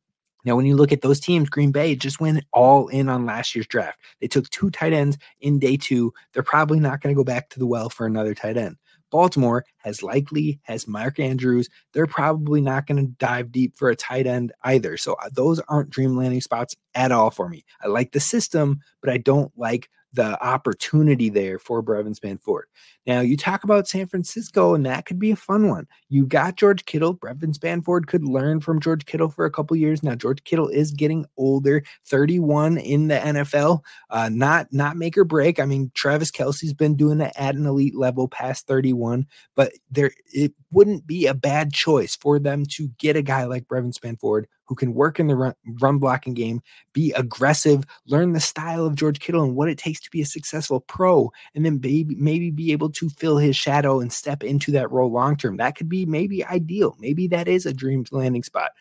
Now, 0.45 0.55
when 0.55 0.65
you 0.65 0.75
look 0.75 0.93
at 0.93 1.01
those 1.01 1.19
teams, 1.19 1.49
Green 1.49 1.71
Bay 1.71 1.95
just 1.95 2.21
went 2.21 2.45
all 2.53 2.87
in 2.87 3.09
on 3.09 3.25
last 3.25 3.55
year's 3.55 3.67
draft. 3.67 3.99
They 4.21 4.27
took 4.27 4.49
two 4.49 4.69
tight 4.69 4.93
ends 4.93 5.17
in 5.41 5.59
day 5.59 5.75
two. 5.75 6.13
They're 6.33 6.43
probably 6.43 6.79
not 6.79 7.01
going 7.01 7.13
to 7.13 7.19
go 7.19 7.25
back 7.25 7.49
to 7.49 7.59
the 7.59 7.67
well 7.67 7.89
for 7.89 8.05
another 8.05 8.33
tight 8.33 8.57
end. 8.57 8.77
Baltimore 9.11 9.65
has 9.77 10.03
likely 10.03 10.59
has 10.63 10.87
Mark 10.87 11.19
Andrews. 11.19 11.69
They're 11.93 12.07
probably 12.07 12.61
not 12.61 12.87
going 12.87 13.05
to 13.05 13.11
dive 13.13 13.51
deep 13.51 13.77
for 13.77 13.89
a 13.89 13.95
tight 13.95 14.27
end 14.27 14.51
either. 14.63 14.97
So 14.97 15.13
uh, 15.13 15.29
those 15.31 15.59
aren't 15.67 15.89
dream 15.89 16.15
landing 16.15 16.41
spots 16.41 16.75
at 16.95 17.11
all 17.11 17.31
for 17.31 17.49
me. 17.49 17.63
I 17.83 17.87
like 17.87 18.11
the 18.11 18.19
system, 18.19 18.79
but 19.01 19.11
I 19.11 19.17
don't 19.17 19.51
like 19.57 19.89
the 20.13 20.41
opportunity 20.43 21.29
there 21.29 21.59
for 21.59 21.81
Brevyn 21.81 22.13
Spann-Ford. 22.13 22.65
Now, 23.05 23.21
you 23.21 23.37
talk 23.37 23.63
about 23.63 23.87
San 23.87 24.07
Francisco, 24.07 24.73
and 24.73 24.85
that 24.85 25.05
could 25.05 25.19
be 25.19 25.31
a 25.31 25.35
fun 25.35 25.67
one. 25.67 25.87
You 26.09 26.25
got 26.25 26.55
George 26.55 26.85
Kittle. 26.85 27.13
Brevyn 27.13 27.53
Spann-Ford 27.53 28.07
could 28.07 28.23
learn 28.23 28.59
from 28.59 28.79
George 28.79 29.05
Kittle 29.05 29.29
for 29.29 29.45
a 29.45 29.51
couple 29.51 29.77
years. 29.77 30.03
Now, 30.03 30.15
George 30.15 30.43
Kittle 30.43 30.67
is 30.67 30.91
getting 30.91 31.25
older, 31.37 31.83
31 32.05 32.77
in 32.77 33.07
the 33.07 33.15
NFL. 33.15 33.81
Uh, 34.09 34.29
not 34.29 34.67
not 34.71 34.97
make 34.97 35.17
or 35.17 35.23
break. 35.23 35.59
I 35.59 35.65
mean, 35.65 35.91
Travis 35.93 36.31
Kelce's 36.31 36.73
been 36.73 36.95
doing 36.95 37.21
it 37.21 37.33
at 37.35 37.55
an 37.55 37.65
elite 37.65 37.95
level 37.95 38.27
past 38.27 38.67
31, 38.67 39.27
but 39.55 39.71
there 39.91 40.11
it 40.33 40.53
wouldn't 40.71 41.05
be 41.05 41.27
a 41.27 41.33
bad 41.33 41.73
choice 41.73 42.15
for 42.15 42.39
them 42.39 42.65
to 42.65 42.89
get 42.97 43.15
a 43.15 43.21
guy 43.21 43.45
like 43.45 43.67
Brevyn 43.67 43.91
Spann-Ford 43.91 44.47
who 44.69 44.75
can 44.75 44.93
work 44.93 45.19
in 45.19 45.25
the 45.25 45.35
run, 45.35 45.55
run 45.81 45.97
blocking 45.97 46.35
game, 46.35 46.61
be 46.93 47.11
aggressive, 47.13 47.83
learn 48.05 48.33
the 48.33 48.39
style 48.39 48.85
of 48.85 48.93
George 48.93 49.19
Kittle 49.19 49.43
and 49.43 49.55
what 49.55 49.67
it 49.67 49.79
takes 49.79 49.99
to 50.01 50.11
be 50.11 50.21
a 50.21 50.25
successful 50.25 50.79
pro, 50.81 51.31
and 51.55 51.65
then 51.65 51.79
maybe 51.81 52.15
maybe 52.15 52.51
be 52.51 52.71
able 52.71 52.91
to 52.91 53.09
fill 53.09 53.37
his 53.37 53.55
shadow 53.55 53.99
and 53.99 54.13
step 54.13 54.43
into 54.43 54.71
that 54.71 54.91
role 54.91 55.11
long 55.11 55.35
term. 55.35 55.57
That 55.57 55.75
could 55.75 55.89
be 55.89 56.05
maybe 56.05 56.45
ideal. 56.45 56.95
Maybe 56.99 57.27
that 57.29 57.47
is 57.47 57.65
a 57.65 57.73
dream 57.73 58.05
landing 58.11 58.43
spot. 58.43 58.71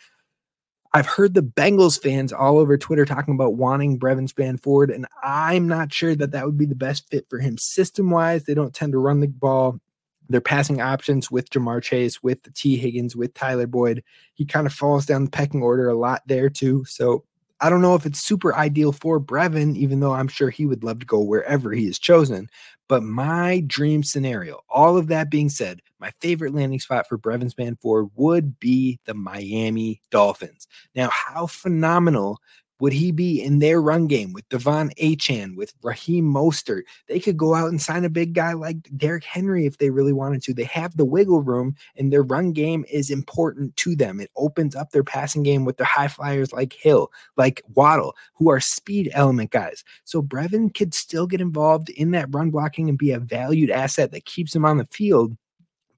I've 0.92 1.06
heard 1.06 1.32
the 1.32 1.42
Bengals 1.42 2.00
fans 2.00 2.32
all 2.32 2.58
over 2.58 2.76
Twitter 2.76 3.06
talking 3.06 3.34
about 3.34 3.54
wanting 3.54 3.98
Brevyn 3.98 4.26
Spann-Ford, 4.26 4.90
and 4.90 5.06
I'm 5.22 5.68
not 5.68 5.92
sure 5.92 6.14
that 6.14 6.32
that 6.32 6.44
would 6.44 6.58
be 6.58 6.66
the 6.66 6.74
best 6.74 7.08
fit 7.10 7.26
for 7.30 7.38
him 7.38 7.56
system 7.56 8.10
wise. 8.10 8.44
They 8.44 8.54
don't 8.54 8.74
tend 8.74 8.92
to 8.92 8.98
run 8.98 9.20
the 9.20 9.26
ball 9.26 9.80
their 10.28 10.40
passing 10.40 10.80
options 10.80 11.30
with 11.30 11.50
Ja'Marr 11.50 11.82
Chase, 11.82 12.22
with 12.22 12.52
Tee 12.54 12.76
Higgins, 12.76 13.16
with 13.16 13.34
Tyler 13.34 13.66
Boyd. 13.66 14.02
He 14.34 14.44
kind 14.44 14.66
of 14.66 14.72
falls 14.72 15.06
down 15.06 15.24
the 15.24 15.30
pecking 15.30 15.62
order 15.62 15.88
a 15.88 15.98
lot 15.98 16.22
there 16.26 16.50
too. 16.50 16.84
So 16.86 17.24
I 17.60 17.70
don't 17.70 17.82
know 17.82 17.94
if 17.94 18.06
it's 18.06 18.20
super 18.20 18.54
ideal 18.54 18.92
for 18.92 19.18
Brevyn, 19.18 19.74
even 19.76 20.00
though 20.00 20.12
I'm 20.12 20.28
sure 20.28 20.48
he 20.48 20.66
would 20.66 20.84
love 20.84 21.00
to 21.00 21.06
go 21.06 21.20
wherever 21.20 21.72
he 21.72 21.86
is 21.86 21.98
chosen. 21.98 22.48
But 22.86 23.02
my 23.02 23.64
dream 23.66 24.02
scenario, 24.02 24.60
all 24.70 24.96
of 24.96 25.08
that 25.08 25.30
being 25.30 25.48
said, 25.48 25.82
my 25.98 26.12
favorite 26.20 26.54
landing 26.54 26.78
spot 26.78 27.08
for 27.08 27.18
Brevyn 27.18 27.50
Spann-Ford 27.50 28.10
would 28.14 28.60
be 28.60 29.00
the 29.04 29.14
Miami 29.14 30.00
Dolphins. 30.10 30.68
Now, 30.94 31.10
how 31.10 31.46
phenomenal 31.46 32.38
would 32.80 32.92
he 32.92 33.10
be 33.10 33.42
in 33.42 33.58
their 33.58 33.80
run 33.80 34.06
game 34.06 34.32
with 34.32 34.48
De'Von 34.48 34.94
Achane, 34.98 35.56
with 35.56 35.74
Raheem 35.82 36.24
Mostert? 36.24 36.82
They 37.08 37.18
could 37.20 37.36
go 37.36 37.54
out 37.54 37.68
and 37.68 37.80
sign 37.80 38.04
a 38.04 38.10
big 38.10 38.34
guy 38.34 38.52
like 38.52 38.76
Derrick 38.96 39.24
Henry 39.24 39.66
if 39.66 39.78
they 39.78 39.90
really 39.90 40.12
wanted 40.12 40.42
to. 40.44 40.54
They 40.54 40.64
have 40.64 40.96
the 40.96 41.04
wiggle 41.04 41.42
room, 41.42 41.74
and 41.96 42.12
their 42.12 42.22
run 42.22 42.52
game 42.52 42.84
is 42.90 43.10
important 43.10 43.76
to 43.78 43.96
them. 43.96 44.20
It 44.20 44.30
opens 44.36 44.76
up 44.76 44.90
their 44.90 45.04
passing 45.04 45.42
game 45.42 45.64
with 45.64 45.76
their 45.76 45.86
high 45.86 46.08
flyers 46.08 46.52
like 46.52 46.72
Hill, 46.72 47.10
like 47.36 47.62
Waddle, 47.74 48.14
who 48.34 48.50
are 48.50 48.60
speed 48.60 49.10
element 49.12 49.50
guys. 49.50 49.82
So 50.04 50.22
Brevyn 50.22 50.70
could 50.70 50.94
still 50.94 51.26
get 51.26 51.40
involved 51.40 51.90
in 51.90 52.12
that 52.12 52.28
run 52.30 52.50
blocking 52.50 52.88
and 52.88 52.98
be 52.98 53.10
a 53.10 53.18
valued 53.18 53.70
asset 53.70 54.12
that 54.12 54.24
keeps 54.24 54.54
him 54.54 54.64
on 54.64 54.78
the 54.78 54.86
field 54.86 55.36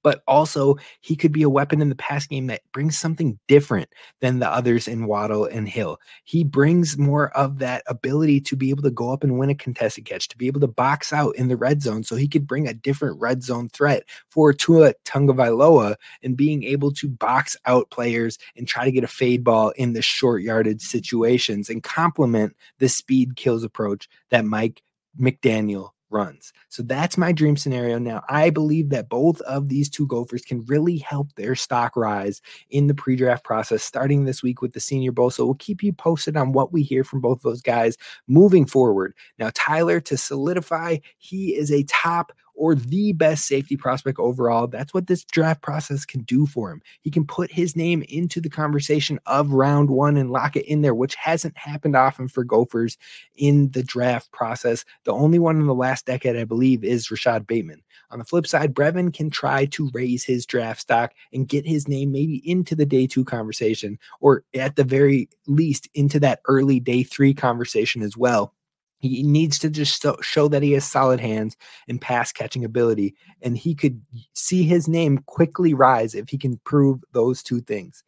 but 0.03 0.23
also 0.27 0.77
he 1.01 1.17
could 1.17 1.33
be 1.33 1.43
a 1.43 1.51
weapon 1.51 1.81
in 1.81 1.89
the 1.89 1.95
pass 1.95 2.27
game 2.27 2.47
that 2.47 2.63
brings 2.73 2.99
something 2.99 3.39
different 3.49 3.89
than 4.21 4.39
the 4.39 4.49
others 4.49 4.89
in 4.89 5.07
Waddle 5.07 5.45
and 5.45 5.69
Hill. 5.69 5.99
He 6.25 6.45
brings 6.45 6.99
more 6.99 7.31
of 7.37 7.59
that 7.59 7.83
ability 7.87 8.41
to 8.43 8.57
be 8.57 8.71
able 8.71 8.83
to 8.83 8.91
go 8.91 9.13
up 9.13 9.25
and 9.25 9.39
win 9.39 9.51
a 9.51 9.55
contested 9.55 10.05
catch, 10.05 10.29
to 10.29 10.39
be 10.39 10.47
able 10.47 10.61
to 10.61 10.69
box 10.69 11.13
out 11.13 11.37
in 11.37 11.49
the 11.49 11.57
red 11.57 11.83
zone. 11.83 12.05
So 12.05 12.17
he 12.17 12.29
could 12.29 12.47
bring 12.47 12.69
a 12.69 12.75
different 12.75 13.21
red 13.21 13.43
zone 13.43 13.69
threat 13.69 14.05
for 14.29 14.53
Tua 14.53 14.95
Tagovailoa 15.05 15.97
and 16.23 16.37
being 16.37 16.65
able 16.65 16.93
to 16.93 17.09
box 17.09 17.57
out 17.67 17.91
players 17.91 18.39
and 18.57 18.67
try 18.67 18.85
to 18.85 18.93
get 18.93 19.05
a 19.05 19.09
fade 19.09 19.45
ball 19.45 19.71
in 19.71 19.93
the 19.93 20.03
short 20.03 20.43
yardage 20.43 20.83
situations 20.83 21.69
and 21.69 21.83
complement 21.83 22.57
the 22.79 22.89
speed 22.89 23.37
kills 23.37 23.65
approach 23.65 24.09
that 24.31 24.45
Mike 24.45 24.83
McDaniel 25.19 25.91
runs. 26.11 26.53
So 26.69 26.83
that's 26.83 27.17
my 27.17 27.33
dream 27.33 27.57
scenario. 27.57 27.99
Now, 27.99 28.23
I 28.29 28.51
believe 28.51 28.91
that 28.91 29.09
both 29.09 29.41
of 29.43 29.69
these 29.69 29.89
two 29.89 30.07
Gophers 30.07 30.43
can 30.43 30.65
really 30.67 30.99
help 30.99 31.33
their 31.35 31.55
stock 31.55 31.97
rise 31.97 32.43
in 32.71 32.87
the 32.87 32.95
pre 32.95 33.17
draft 33.17 33.45
process 33.45 33.83
starting 33.83 34.25
this 34.25 34.43
week 34.43 34.61
with 34.61 34.73
the 34.73 34.81
Senior 34.81 35.13
Bowl. 35.13 35.31
So 35.31 35.45
we'll 35.45 35.55
keep 35.55 35.83
you 35.83 35.93
posted 35.93 36.37
on 36.37 36.53
what 36.53 36.73
we 36.73 36.83
hear 36.83 37.05
from 37.05 37.21
both 37.21 37.43
those 37.43 37.63
guys 37.63 37.97
moving 38.27 38.67
forward. 38.67 39.15
Now, 39.39 39.51
Tyler, 39.55 40.01
to 40.01 40.17
solidify, 40.17 40.99
he 41.19 41.55
is 41.55 41.71
a 41.71 41.85
top 41.85 42.33
or 42.61 42.75
the 42.75 43.15
best 43.15 43.47
safety 43.47 43.75
prospect 43.75 44.19
overall. 44.19 44.67
That's 44.67 44.93
what 44.93 45.07
this 45.07 45.25
draft 45.25 45.63
process 45.63 46.05
can 46.05 46.21
do 46.25 46.45
for 46.45 46.71
him. 46.71 46.83
He 47.01 47.11
can 47.11 47.27
put 47.27 47.51
his 47.51 47.75
name 47.75 48.05
into 48.11 48.39
the 48.39 48.51
conversation 48.51 49.19
of 49.25 49.51
round 49.51 49.89
one 49.89 50.19
and 50.19 50.31
lock 50.31 50.57
it 50.57 50.67
in 50.67 50.83
there, 50.83 50.95
which 50.95 51.15
hasn't 51.15 51.57
happened 51.57 51.97
often 51.97 52.29
for 52.29 52.45
Gophers 52.45 52.99
in 53.35 53.71
the 53.71 53.83
draft 53.83 54.31
process. 54.33 54.85
The 55.05 55.13
only 55.15 55.39
one 55.39 55.59
in 55.59 55.67
the 55.67 55.75
last 55.75 56.05
decade, 56.05 56.37
I 56.37 56.45
believe, 56.45 56.85
is 56.85 57.11
Rashod 57.11 57.47
Bateman. 57.47 57.81
On 58.11 58.19
the 58.19 58.27
flip 58.27 58.47
side, 58.47 58.75
Brevyn 58.75 59.11
can 59.11 59.31
try 59.31 59.65
to 59.67 59.91
raise 59.95 60.23
his 60.23 60.45
draft 60.45 60.83
stock 60.83 61.15
and 61.33 61.49
get 61.49 61.67
his 61.67 61.89
name 61.89 62.13
maybe 62.13 62.47
into 62.49 62.75
the 62.75 62.85
day 62.85 63.07
two 63.07 63.25
conversation, 63.25 63.99
or 64.21 64.45
at 64.55 64.77
the 64.77 64.85
very 64.85 65.31
least 65.47 65.89
into 65.95 66.21
that 66.21 66.41
early 66.47 66.79
day 66.79 67.05
three 67.05 67.33
conversation 67.33 68.03
as 68.03 68.19
well. 68.19 68.53
He 69.01 69.23
needs 69.23 69.59
to 69.61 69.71
just 69.71 70.05
show 70.21 70.49
that 70.49 70.63
he 70.63 70.73
has 70.73 70.85
solid 70.85 71.21
hands 71.21 71.57
and 71.89 72.01
pass 72.01 72.33
catching 72.33 72.65
ability, 72.65 73.15
and 73.43 73.57
he 73.57 73.75
could 73.75 74.01
see 74.35 74.63
his 74.63 74.87
name 74.87 75.19
quickly 75.27 75.75
rise 75.75 76.15
if 76.15 76.29
he 76.29 76.39
can 76.39 76.61
prove 76.65 77.03
those 77.13 77.43
two 77.43 77.61
things. 77.61 78.05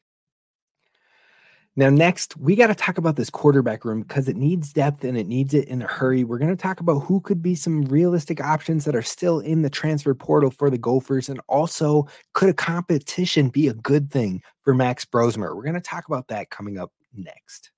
Now, 1.75 1.88
next, 1.88 2.37
we 2.37 2.54
got 2.54 2.66
to 2.66 2.75
talk 2.75 2.99
about 2.99 3.16
this 3.16 3.30
quarterback 3.30 3.87
room 3.87 4.02
because 4.02 4.28
it 4.28 4.37
needs 4.37 4.75
depth 4.75 5.04
and 5.04 5.16
it 5.16 5.26
needs 5.26 5.54
it 5.54 5.68
in 5.68 5.80
a 5.80 5.87
hurry. 5.87 6.22
We're 6.22 6.37
going 6.37 6.54
to 6.54 6.62
talk 6.62 6.80
about 6.80 6.99
who 7.00 7.22
could 7.22 7.40
be 7.40 7.54
some 7.54 7.84
realistic 7.84 8.42
options 8.42 8.84
that 8.84 8.94
are 8.94 9.00
still 9.00 9.40
in 9.40 9.62
the 9.62 9.70
transfer 9.70 10.14
portal 10.14 10.50
for 10.50 10.68
the 10.68 10.76
Gophers, 10.76 11.30
and 11.30 11.40
also 11.49 12.06
could 12.34 12.50
a 12.50 12.54
competition 12.54 13.49
be 13.49 13.68
a 13.68 13.75
good 13.75 14.11
thing 14.11 14.42
for 14.61 14.75
Max 14.75 15.06
Brosmer? 15.06 15.56
We're 15.56 15.62
going 15.62 15.72
to 15.72 15.80
talk 15.80 16.06
about 16.06 16.28
that 16.28 16.50
coming 16.50 16.76
up 16.76 16.92
next. 17.14 17.70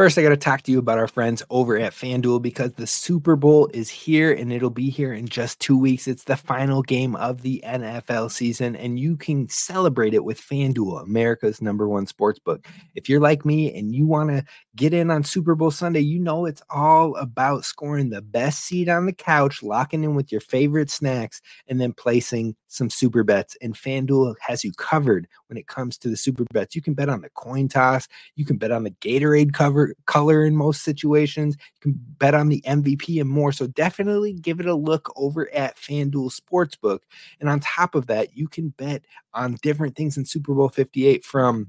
First, 0.00 0.16
I 0.16 0.22
got 0.22 0.30
to 0.30 0.36
talk 0.38 0.62
to 0.62 0.72
you 0.72 0.78
about 0.78 0.96
our 0.96 1.06
friends 1.06 1.42
over 1.50 1.78
at 1.78 1.92
FanDuel 1.92 2.40
because 2.40 2.72
the 2.72 2.86
Super 2.86 3.36
Bowl 3.36 3.68
is 3.74 3.90
here 3.90 4.32
and 4.32 4.50
it'll 4.50 4.70
be 4.70 4.88
here 4.88 5.12
in 5.12 5.28
just 5.28 5.60
two 5.60 5.76
weeks. 5.76 6.08
It's 6.08 6.24
the 6.24 6.38
final 6.38 6.80
game 6.80 7.14
of 7.16 7.42
the 7.42 7.62
NFL 7.66 8.30
season, 8.30 8.76
and 8.76 8.98
you 8.98 9.18
can 9.18 9.46
celebrate 9.50 10.14
it 10.14 10.24
with 10.24 10.40
FanDuel, 10.40 11.02
America's 11.02 11.60
number 11.60 11.86
one 11.86 12.06
sports 12.06 12.38
book. 12.38 12.66
If 12.94 13.10
you're 13.10 13.20
like 13.20 13.44
me 13.44 13.78
and 13.78 13.94
you 13.94 14.06
want 14.06 14.30
to 14.30 14.42
get 14.74 14.94
in 14.94 15.10
on 15.10 15.22
Super 15.22 15.54
Bowl 15.54 15.70
Sunday, 15.70 16.00
you 16.00 16.18
know 16.18 16.46
it's 16.46 16.62
all 16.70 17.14
about 17.16 17.66
scoring 17.66 18.08
the 18.08 18.22
best 18.22 18.64
seat 18.64 18.88
on 18.88 19.04
the 19.04 19.12
couch, 19.12 19.62
locking 19.62 20.02
in 20.02 20.14
with 20.14 20.32
your 20.32 20.40
favorite 20.40 20.88
snacks, 20.88 21.42
and 21.68 21.78
then 21.78 21.92
placing 21.92 22.56
some 22.68 22.88
super 22.88 23.22
bets. 23.22 23.54
And 23.60 23.74
FanDuel 23.74 24.36
has 24.40 24.64
you 24.64 24.72
covered 24.72 25.28
when 25.48 25.58
it 25.58 25.66
comes 25.66 25.98
to 25.98 26.08
the 26.08 26.16
super 26.16 26.44
bets. 26.54 26.74
You 26.74 26.80
can 26.80 26.94
bet 26.94 27.10
on 27.10 27.20
the 27.20 27.28
coin 27.30 27.68
toss, 27.68 28.08
you 28.36 28.46
can 28.46 28.56
bet 28.56 28.70
on 28.70 28.84
the 28.84 28.92
Gatorade 28.92 29.52
cover 29.52 29.89
color 30.06 30.44
in 30.44 30.56
most 30.56 30.82
situations. 30.82 31.56
You 31.76 31.92
can 31.92 32.00
bet 32.18 32.34
on 32.34 32.48
the 32.48 32.62
MVP 32.66 33.20
and 33.20 33.28
more. 33.28 33.52
So 33.52 33.66
definitely 33.66 34.32
give 34.34 34.60
it 34.60 34.66
a 34.66 34.74
look 34.74 35.12
over 35.16 35.52
at 35.54 35.76
FanDuel 35.76 36.32
Sportsbook. 36.38 37.00
And 37.40 37.48
on 37.48 37.60
top 37.60 37.94
of 37.94 38.06
that, 38.06 38.36
you 38.36 38.48
can 38.48 38.70
bet 38.70 39.02
on 39.34 39.56
different 39.62 39.96
things 39.96 40.16
in 40.16 40.24
Super 40.24 40.54
Bowl 40.54 40.68
58 40.68 41.24
from 41.24 41.68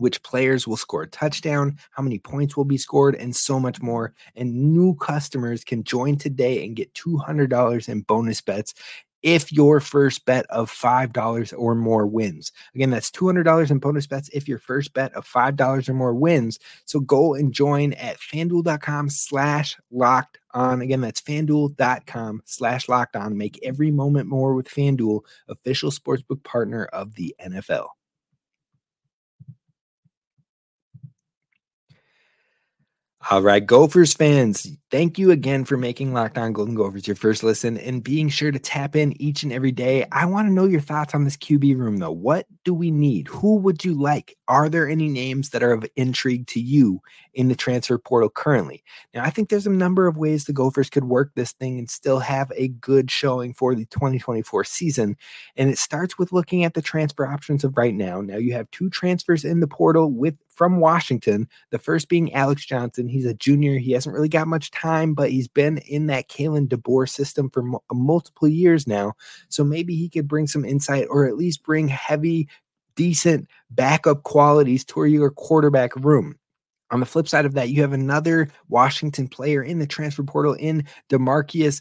which 0.00 0.22
players 0.22 0.66
will 0.66 0.78
score 0.78 1.02
a 1.02 1.06
touchdown, 1.06 1.78
how 1.90 2.02
many 2.02 2.18
points 2.18 2.56
will 2.56 2.64
be 2.64 2.78
scored, 2.78 3.14
and 3.16 3.36
so 3.36 3.60
much 3.60 3.82
more. 3.82 4.14
And 4.34 4.72
new 4.72 4.94
customers 4.94 5.62
can 5.62 5.84
join 5.84 6.16
today 6.16 6.64
and 6.64 6.74
get 6.74 6.94
$200 6.94 7.88
in 7.88 8.00
bonus 8.00 8.40
bets 8.40 8.74
if 9.22 9.52
your 9.52 9.80
first 9.80 10.24
bet 10.24 10.46
of 10.50 10.70
$5 10.70 11.54
or 11.58 11.74
more 11.74 12.06
wins. 12.06 12.52
Again, 12.74 12.90
that's 12.90 13.10
$200 13.10 13.70
in 13.70 13.78
bonus 13.78 14.06
bets 14.06 14.28
if 14.32 14.48
your 14.48 14.58
first 14.58 14.94
bet 14.94 15.12
of 15.14 15.26
$5 15.26 15.88
or 15.88 15.94
more 15.94 16.14
wins. 16.14 16.58
So 16.84 17.00
go 17.00 17.34
and 17.34 17.52
join 17.52 17.92
at 17.94 18.18
fanduel.com 18.18 19.10
slash 19.10 19.76
locked 19.90 20.38
on. 20.52 20.80
Again, 20.80 21.00
that's 21.00 21.20
fanduel.com 21.20 22.42
slash 22.44 22.88
locked 22.88 23.16
on. 23.16 23.36
Make 23.36 23.58
every 23.62 23.90
moment 23.90 24.28
more 24.28 24.54
with 24.54 24.68
Fanduel, 24.68 25.22
official 25.48 25.90
sportsbook 25.90 26.42
partner 26.42 26.86
of 26.86 27.14
the 27.14 27.34
NFL. 27.44 27.88
All 33.28 33.42
right, 33.42 33.64
Gophers 33.64 34.14
fans, 34.14 34.66
thank 34.90 35.18
you 35.18 35.30
again 35.30 35.66
for 35.66 35.76
making 35.76 36.14
Locked 36.14 36.38
On 36.38 36.54
Golden 36.54 36.74
Gophers 36.74 37.06
your 37.06 37.14
first 37.14 37.42
listen 37.42 37.76
and 37.76 38.02
being 38.02 38.30
sure 38.30 38.50
to 38.50 38.58
tap 38.58 38.96
in 38.96 39.20
each 39.20 39.42
and 39.42 39.52
every 39.52 39.72
day. 39.72 40.06
I 40.10 40.24
want 40.24 40.48
to 40.48 40.52
know 40.52 40.64
your 40.64 40.80
thoughts 40.80 41.14
on 41.14 41.24
this 41.24 41.36
QB 41.36 41.76
room, 41.76 41.98
though. 41.98 42.10
What 42.10 42.46
do 42.64 42.72
we 42.72 42.90
need? 42.90 43.28
Who 43.28 43.56
would 43.56 43.84
you 43.84 43.92
like? 43.92 44.38
Are 44.48 44.70
there 44.70 44.88
any 44.88 45.06
names 45.06 45.50
that 45.50 45.62
are 45.62 45.72
of 45.72 45.84
intrigue 45.96 46.46
to 46.48 46.60
you 46.60 47.02
in 47.34 47.48
the 47.48 47.54
transfer 47.54 47.98
portal 47.98 48.30
currently? 48.30 48.82
Now, 49.12 49.22
I 49.22 49.30
think 49.30 49.50
there's 49.50 49.66
a 49.66 49.70
number 49.70 50.06
of 50.06 50.16
ways 50.16 50.46
the 50.46 50.54
Gophers 50.54 50.88
could 50.88 51.04
work 51.04 51.30
this 51.34 51.52
thing 51.52 51.78
and 51.78 51.90
still 51.90 52.20
have 52.20 52.50
a 52.56 52.68
good 52.68 53.10
showing 53.10 53.52
for 53.52 53.74
the 53.74 53.84
2024 53.84 54.64
season. 54.64 55.14
And 55.56 55.68
it 55.68 55.78
starts 55.78 56.18
with 56.18 56.32
looking 56.32 56.64
at 56.64 56.72
the 56.72 56.82
transfer 56.82 57.26
options 57.26 57.64
of 57.64 57.76
right 57.76 57.94
now. 57.94 58.22
Now, 58.22 58.38
you 58.38 58.54
have 58.54 58.70
two 58.70 58.88
transfers 58.88 59.44
in 59.44 59.60
the 59.60 59.68
portal 59.68 60.10
with 60.10 60.36
from 60.60 60.78
Washington. 60.78 61.48
The 61.70 61.78
first 61.78 62.10
being 62.10 62.34
Alex 62.34 62.66
Johnson. 62.66 63.08
He's 63.08 63.24
a 63.24 63.32
junior. 63.32 63.78
He 63.78 63.92
hasn't 63.92 64.14
really 64.14 64.28
got 64.28 64.46
much 64.46 64.70
time, 64.70 65.14
but 65.14 65.30
he's 65.30 65.48
been 65.48 65.78
in 65.78 66.08
that 66.08 66.28
Kalen 66.28 66.68
DeBoer 66.68 67.08
system 67.08 67.48
for 67.48 67.62
mo- 67.62 67.82
multiple 67.90 68.46
years 68.46 68.86
now. 68.86 69.14
So 69.48 69.64
maybe 69.64 69.96
he 69.96 70.10
could 70.10 70.28
bring 70.28 70.46
some 70.46 70.66
insight 70.66 71.06
or 71.08 71.26
at 71.26 71.38
least 71.38 71.62
bring 71.62 71.88
heavy, 71.88 72.46
decent 72.94 73.48
backup 73.70 74.24
qualities 74.24 74.84
to 74.84 75.06
your 75.06 75.30
quarterback 75.30 75.96
room. 75.96 76.36
On 76.90 77.00
the 77.00 77.06
flip 77.06 77.26
side 77.26 77.46
of 77.46 77.54
that, 77.54 77.70
you 77.70 77.80
have 77.80 77.94
another 77.94 78.50
Washington 78.68 79.28
player 79.28 79.62
in 79.62 79.78
the 79.78 79.86
transfer 79.86 80.24
portal 80.24 80.52
in 80.52 80.84
Demarcus 81.08 81.80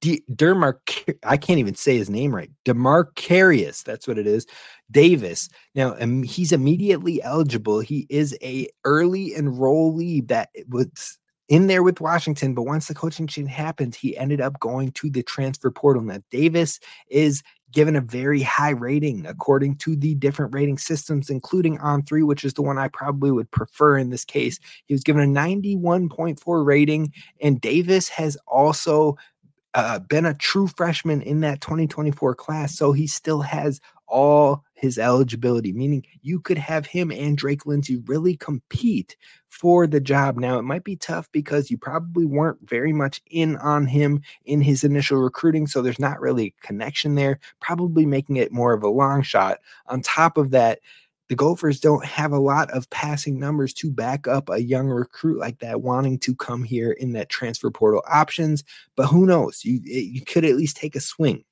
D- 0.00 0.22
Dermark, 0.32 1.16
I 1.24 1.36
can't 1.36 1.58
even 1.58 1.74
say 1.74 1.96
his 1.96 2.10
name 2.10 2.34
right. 2.34 2.50
Demarcarius, 2.64 3.82
that's 3.82 4.06
what 4.06 4.18
it 4.18 4.26
is. 4.26 4.46
Davis. 4.90 5.48
Now, 5.74 5.96
um, 6.00 6.22
he's 6.22 6.52
immediately 6.52 7.22
eligible. 7.22 7.80
He 7.80 8.06
is 8.10 8.36
a 8.42 8.68
early 8.84 9.32
enrollee 9.36 10.26
that 10.28 10.50
was 10.68 11.18
in 11.48 11.66
there 11.66 11.82
with 11.82 12.00
Washington, 12.00 12.54
but 12.54 12.62
once 12.62 12.88
the 12.88 12.94
coaching 12.94 13.26
change 13.26 13.50
happened, 13.50 13.94
he 13.94 14.16
ended 14.16 14.40
up 14.40 14.58
going 14.60 14.92
to 14.92 15.10
the 15.10 15.22
transfer 15.22 15.70
portal. 15.70 16.02
Now, 16.02 16.18
Davis 16.30 16.78
is 17.08 17.42
given 17.72 17.96
a 17.96 18.00
very 18.00 18.42
high 18.42 18.70
rating 18.70 19.26
according 19.26 19.76
to 19.76 19.96
the 19.96 20.14
different 20.14 20.54
rating 20.54 20.78
systems, 20.78 21.30
including 21.30 21.78
On3, 21.78 22.24
which 22.24 22.44
is 22.44 22.54
the 22.54 22.62
one 22.62 22.78
I 22.78 22.88
probably 22.88 23.30
would 23.30 23.50
prefer 23.50 23.98
in 23.98 24.10
this 24.10 24.24
case. 24.24 24.58
He 24.86 24.94
was 24.94 25.02
given 25.02 25.22
a 25.22 25.40
91.4 25.40 26.64
rating, 26.64 27.12
and 27.40 27.60
Davis 27.60 28.08
has 28.08 28.36
also 28.46 29.16
uh, 29.74 29.98
been 30.00 30.26
a 30.26 30.34
true 30.34 30.66
freshman 30.66 31.22
in 31.22 31.40
that 31.40 31.60
2024 31.60 32.34
class. 32.34 32.76
So 32.76 32.92
he 32.92 33.06
still 33.06 33.40
has 33.40 33.80
all 34.06 34.64
his 34.74 34.98
eligibility, 34.98 35.72
meaning 35.72 36.04
you 36.20 36.38
could 36.38 36.58
have 36.58 36.84
him 36.84 37.10
and 37.10 37.38
Drake 37.38 37.64
Lindsey 37.64 37.96
really 38.06 38.36
compete 38.36 39.16
for 39.48 39.86
the 39.86 40.00
job. 40.00 40.36
Now, 40.36 40.58
it 40.58 40.62
might 40.62 40.84
be 40.84 40.96
tough 40.96 41.30
because 41.32 41.70
you 41.70 41.78
probably 41.78 42.26
weren't 42.26 42.58
very 42.68 42.92
much 42.92 43.22
in 43.30 43.56
on 43.56 43.86
him 43.86 44.20
in 44.44 44.60
his 44.60 44.84
initial 44.84 45.18
recruiting. 45.18 45.66
So 45.66 45.80
there's 45.80 45.98
not 45.98 46.20
really 46.20 46.46
a 46.46 46.66
connection 46.66 47.14
there, 47.14 47.38
probably 47.60 48.04
making 48.04 48.36
it 48.36 48.52
more 48.52 48.74
of 48.74 48.82
a 48.82 48.88
long 48.88 49.22
shot. 49.22 49.58
On 49.86 50.02
top 50.02 50.36
of 50.36 50.50
that, 50.50 50.80
the 51.32 51.36
Gophers 51.36 51.80
don't 51.80 52.04
have 52.04 52.30
a 52.32 52.38
lot 52.38 52.70
of 52.72 52.90
passing 52.90 53.40
numbers 53.40 53.72
to 53.72 53.90
back 53.90 54.28
up 54.28 54.50
a 54.50 54.62
young 54.62 54.88
recruit 54.88 55.38
like 55.38 55.60
that 55.60 55.80
wanting 55.80 56.18
to 56.18 56.34
come 56.34 56.62
here 56.62 56.92
in 56.92 57.12
that 57.12 57.30
transfer 57.30 57.70
portal 57.70 58.02
options. 58.06 58.62
But 58.96 59.06
who 59.06 59.24
knows? 59.24 59.64
You 59.64 59.80
eh, 59.90 60.00
you 60.00 60.20
could 60.20 60.44
at 60.44 60.56
least 60.56 60.76
take 60.76 60.94
a 60.94 61.00
swing. 61.00 61.42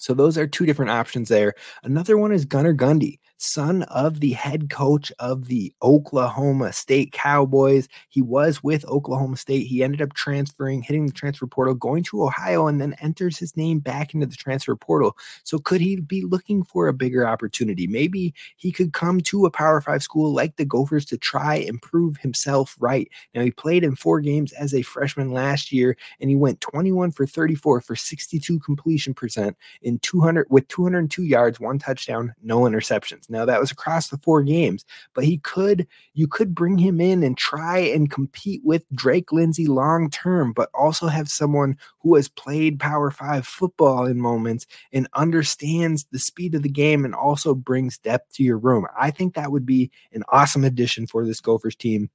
So 0.00 0.14
those 0.14 0.36
are 0.36 0.48
two 0.48 0.66
different 0.66 0.90
options 0.90 1.28
there. 1.28 1.54
Another 1.84 2.18
one 2.18 2.32
is 2.32 2.44
Gunnar 2.44 2.74
Gundy 2.74 3.20
son 3.40 3.82
of 3.84 4.20
the 4.20 4.32
head 4.32 4.68
coach 4.68 5.10
of 5.18 5.46
the 5.48 5.72
Oklahoma 5.82 6.72
State 6.72 7.12
Cowboys. 7.12 7.88
He 8.10 8.20
was 8.20 8.62
with 8.62 8.84
Oklahoma 8.86 9.36
State. 9.36 9.66
He 9.66 9.82
ended 9.82 10.02
up 10.02 10.12
transferring, 10.12 10.82
hitting 10.82 11.06
the 11.06 11.12
transfer 11.12 11.46
portal, 11.46 11.74
going 11.74 12.02
to 12.04 12.22
Ohio, 12.22 12.66
and 12.66 12.80
then 12.80 12.94
enters 13.00 13.38
his 13.38 13.56
name 13.56 13.78
back 13.78 14.12
into 14.14 14.26
the 14.26 14.36
transfer 14.36 14.76
portal. 14.76 15.16
So 15.44 15.58
could 15.58 15.80
he 15.80 15.96
be 15.96 16.22
looking 16.22 16.62
for 16.62 16.88
a 16.88 16.92
bigger 16.92 17.26
opportunity? 17.26 17.86
Maybe 17.86 18.34
he 18.56 18.72
could 18.72 18.92
come 18.92 19.20
to 19.22 19.46
a 19.46 19.50
Power 19.50 19.80
Five 19.80 20.02
school 20.02 20.32
like 20.32 20.56
the 20.56 20.64
Gophers 20.64 21.06
to 21.06 21.16
try 21.16 21.56
and 21.56 21.80
prove 21.80 22.18
himself 22.18 22.76
right. 22.78 23.08
Now 23.34 23.42
he 23.42 23.50
played 23.50 23.84
in 23.84 23.96
four 23.96 24.20
games 24.20 24.52
as 24.52 24.74
a 24.74 24.82
freshman 24.82 25.32
last 25.32 25.72
year, 25.72 25.96
and 26.20 26.28
he 26.28 26.36
went 26.36 26.60
21 26.60 27.12
for 27.12 27.26
34 27.26 27.80
for 27.80 27.96
62 27.96 28.60
completion 28.60 29.14
percent 29.14 29.56
in 29.82 29.98
200 30.00 30.46
with 30.50 30.68
202 30.68 31.22
yards, 31.22 31.58
one 31.58 31.78
touchdown, 31.78 32.34
no 32.42 32.60
interceptions. 32.60 33.29
Now 33.30 33.44
that 33.44 33.60
was 33.60 33.70
across 33.70 34.08
the 34.08 34.18
four 34.18 34.42
games, 34.42 34.84
but 35.14 35.24
he 35.24 35.38
could 35.38 35.86
you 36.14 36.26
could 36.26 36.54
bring 36.54 36.78
him 36.78 37.00
in 37.00 37.22
and 37.22 37.36
try 37.38 37.78
and 37.78 38.10
compete 38.10 38.60
with 38.64 38.84
Drake 38.94 39.32
Lindsey 39.32 39.66
long 39.66 40.10
term, 40.10 40.52
but 40.52 40.68
also 40.74 41.06
have 41.06 41.28
someone 41.28 41.76
who 42.00 42.14
has 42.16 42.28
played 42.28 42.80
Power 42.80 43.10
5 43.10 43.46
football 43.46 44.06
in 44.06 44.20
moments 44.20 44.66
and 44.92 45.08
understands 45.14 46.06
the 46.12 46.18
speed 46.18 46.54
of 46.54 46.62
the 46.62 46.68
game 46.68 47.04
and 47.04 47.14
also 47.14 47.54
brings 47.54 47.98
depth 47.98 48.34
to 48.34 48.42
your 48.42 48.58
room. 48.58 48.86
I 48.98 49.10
think 49.10 49.34
that 49.34 49.52
would 49.52 49.66
be 49.66 49.90
an 50.12 50.24
awesome 50.30 50.64
addition 50.64 51.06
for 51.06 51.24
this 51.26 51.40
Gophers 51.40 51.76
team 51.76 52.10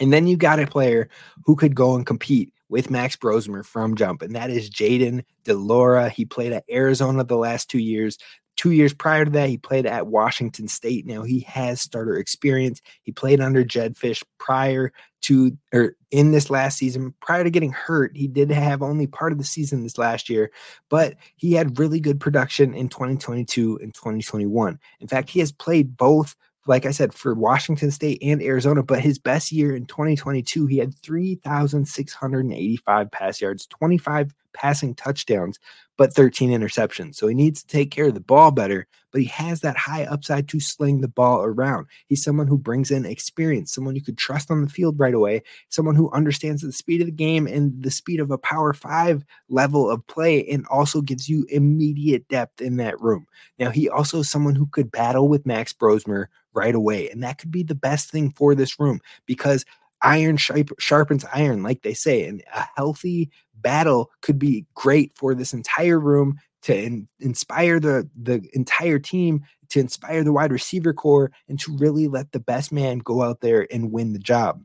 And 0.00 0.12
then 0.12 0.26
you 0.26 0.36
got 0.36 0.60
a 0.60 0.66
player 0.66 1.08
who 1.44 1.56
could 1.56 1.74
go 1.74 1.94
and 1.94 2.06
compete 2.06 2.52
with 2.68 2.90
Max 2.90 3.16
Brosmer 3.16 3.64
from 3.64 3.94
jump, 3.96 4.22
and 4.22 4.34
that 4.34 4.50
is 4.50 4.70
Jaden 4.70 5.24
Delora. 5.44 6.08
He 6.08 6.24
played 6.24 6.52
at 6.52 6.64
Arizona 6.70 7.22
the 7.24 7.36
last 7.36 7.70
two 7.70 7.78
years. 7.78 8.18
Two 8.56 8.70
years 8.70 8.94
prior 8.94 9.24
to 9.24 9.30
that, 9.32 9.48
he 9.48 9.58
played 9.58 9.86
at 9.86 10.06
Washington 10.06 10.68
State. 10.68 11.06
Now 11.06 11.22
he 11.22 11.40
has 11.40 11.80
starter 11.80 12.16
experience. 12.16 12.80
He 13.02 13.12
played 13.12 13.40
under 13.40 13.64
Jedd 13.64 13.96
Fisch 13.96 14.22
prior 14.38 14.92
to 15.22 15.56
or 15.72 15.96
in 16.10 16.32
this 16.32 16.50
last 16.50 16.78
season. 16.78 17.14
Prior 17.20 17.42
to 17.42 17.50
getting 17.50 17.72
hurt, 17.72 18.16
he 18.16 18.28
did 18.28 18.50
have 18.50 18.82
only 18.82 19.06
part 19.06 19.32
of 19.32 19.38
the 19.38 19.44
season 19.44 19.82
this 19.82 19.98
last 19.98 20.28
year, 20.28 20.50
but 20.88 21.14
he 21.36 21.52
had 21.52 21.78
really 21.78 22.00
good 22.00 22.20
production 22.20 22.74
in 22.74 22.88
2022 22.88 23.78
and 23.82 23.94
2021. 23.94 24.78
In 25.00 25.08
fact, 25.08 25.30
he 25.30 25.40
has 25.40 25.52
played 25.52 25.96
both 25.96 26.36
like 26.66 26.86
I 26.86 26.92
said, 26.92 27.12
for 27.12 27.34
Washington 27.34 27.90
State 27.90 28.18
and 28.22 28.40
Arizona, 28.42 28.82
but 28.82 29.00
his 29.00 29.18
best 29.18 29.52
year 29.52 29.76
in 29.76 29.84
2022, 29.86 30.64
he 30.66 30.78
had 30.78 30.94
3,685 30.94 33.10
pass 33.10 33.38
yards, 33.40 33.66
25 33.66 34.34
passing 34.54 34.94
touchdowns, 34.94 35.58
but 35.96 36.14
13 36.14 36.50
interceptions. 36.50 37.16
So 37.16 37.26
he 37.26 37.34
needs 37.34 37.62
to 37.62 37.66
take 37.66 37.90
care 37.90 38.06
of 38.06 38.14
the 38.14 38.20
ball 38.20 38.50
better, 38.50 38.86
but 39.12 39.20
he 39.20 39.28
has 39.28 39.60
that 39.60 39.76
high 39.76 40.04
upside 40.04 40.48
to 40.48 40.60
sling 40.60 41.00
the 41.00 41.08
ball 41.08 41.44
around. 41.44 41.86
He's 42.06 42.22
someone 42.24 42.46
who 42.46 42.58
brings 42.58 42.90
in 42.90 43.04
experience, 43.04 43.72
someone 43.72 43.94
you 43.94 44.02
could 44.02 44.18
trust 44.18 44.50
on 44.50 44.62
the 44.62 44.68
field 44.68 44.98
right 44.98 45.14
away, 45.14 45.42
someone 45.68 45.94
who 45.94 46.10
understands 46.12 46.62
the 46.62 46.72
speed 46.72 47.00
of 47.00 47.06
the 47.06 47.12
game 47.12 47.46
and 47.46 47.82
the 47.82 47.90
speed 47.90 48.20
of 48.20 48.30
a 48.30 48.38
power 48.38 48.72
five 48.72 49.24
level 49.48 49.90
of 49.90 50.06
play, 50.06 50.44
and 50.48 50.66
also 50.68 51.00
gives 51.00 51.28
you 51.28 51.46
immediate 51.48 52.26
depth 52.28 52.60
in 52.60 52.76
that 52.76 53.00
room. 53.00 53.26
Now, 53.58 53.70
he 53.70 53.88
also 53.88 54.20
is 54.20 54.30
someone 54.30 54.54
who 54.54 54.66
could 54.66 54.90
battle 54.90 55.28
with 55.28 55.46
Max 55.46 55.72
Brosmer 55.72 56.26
right 56.54 56.74
away. 56.74 57.10
And 57.10 57.22
that 57.22 57.38
could 57.38 57.50
be 57.50 57.62
the 57.62 57.74
best 57.74 58.10
thing 58.10 58.30
for 58.30 58.54
this 58.54 58.78
room 58.78 59.00
because 59.26 59.64
iron 60.04 60.36
sharpens 60.36 61.24
iron, 61.32 61.62
like 61.62 61.82
they 61.82 61.94
say, 61.94 62.24
and 62.26 62.42
a 62.54 62.68
healthy 62.76 63.30
battle 63.54 64.10
could 64.20 64.38
be 64.38 64.66
great 64.74 65.12
for 65.16 65.34
this 65.34 65.52
entire 65.52 65.98
room 65.98 66.38
to 66.62 66.76
in, 66.76 67.08
inspire 67.18 67.80
the 67.80 68.08
the 68.20 68.46
entire 68.52 68.98
team 68.98 69.42
to 69.70 69.80
inspire 69.80 70.22
the 70.22 70.32
wide 70.32 70.52
receiver 70.52 70.92
core 70.92 71.32
and 71.48 71.58
to 71.58 71.76
really 71.76 72.06
let 72.06 72.32
the 72.32 72.38
best 72.38 72.70
man 72.70 72.98
go 72.98 73.22
out 73.22 73.40
there 73.40 73.66
and 73.72 73.90
win 73.90 74.12
the 74.12 74.18
job 74.18 74.62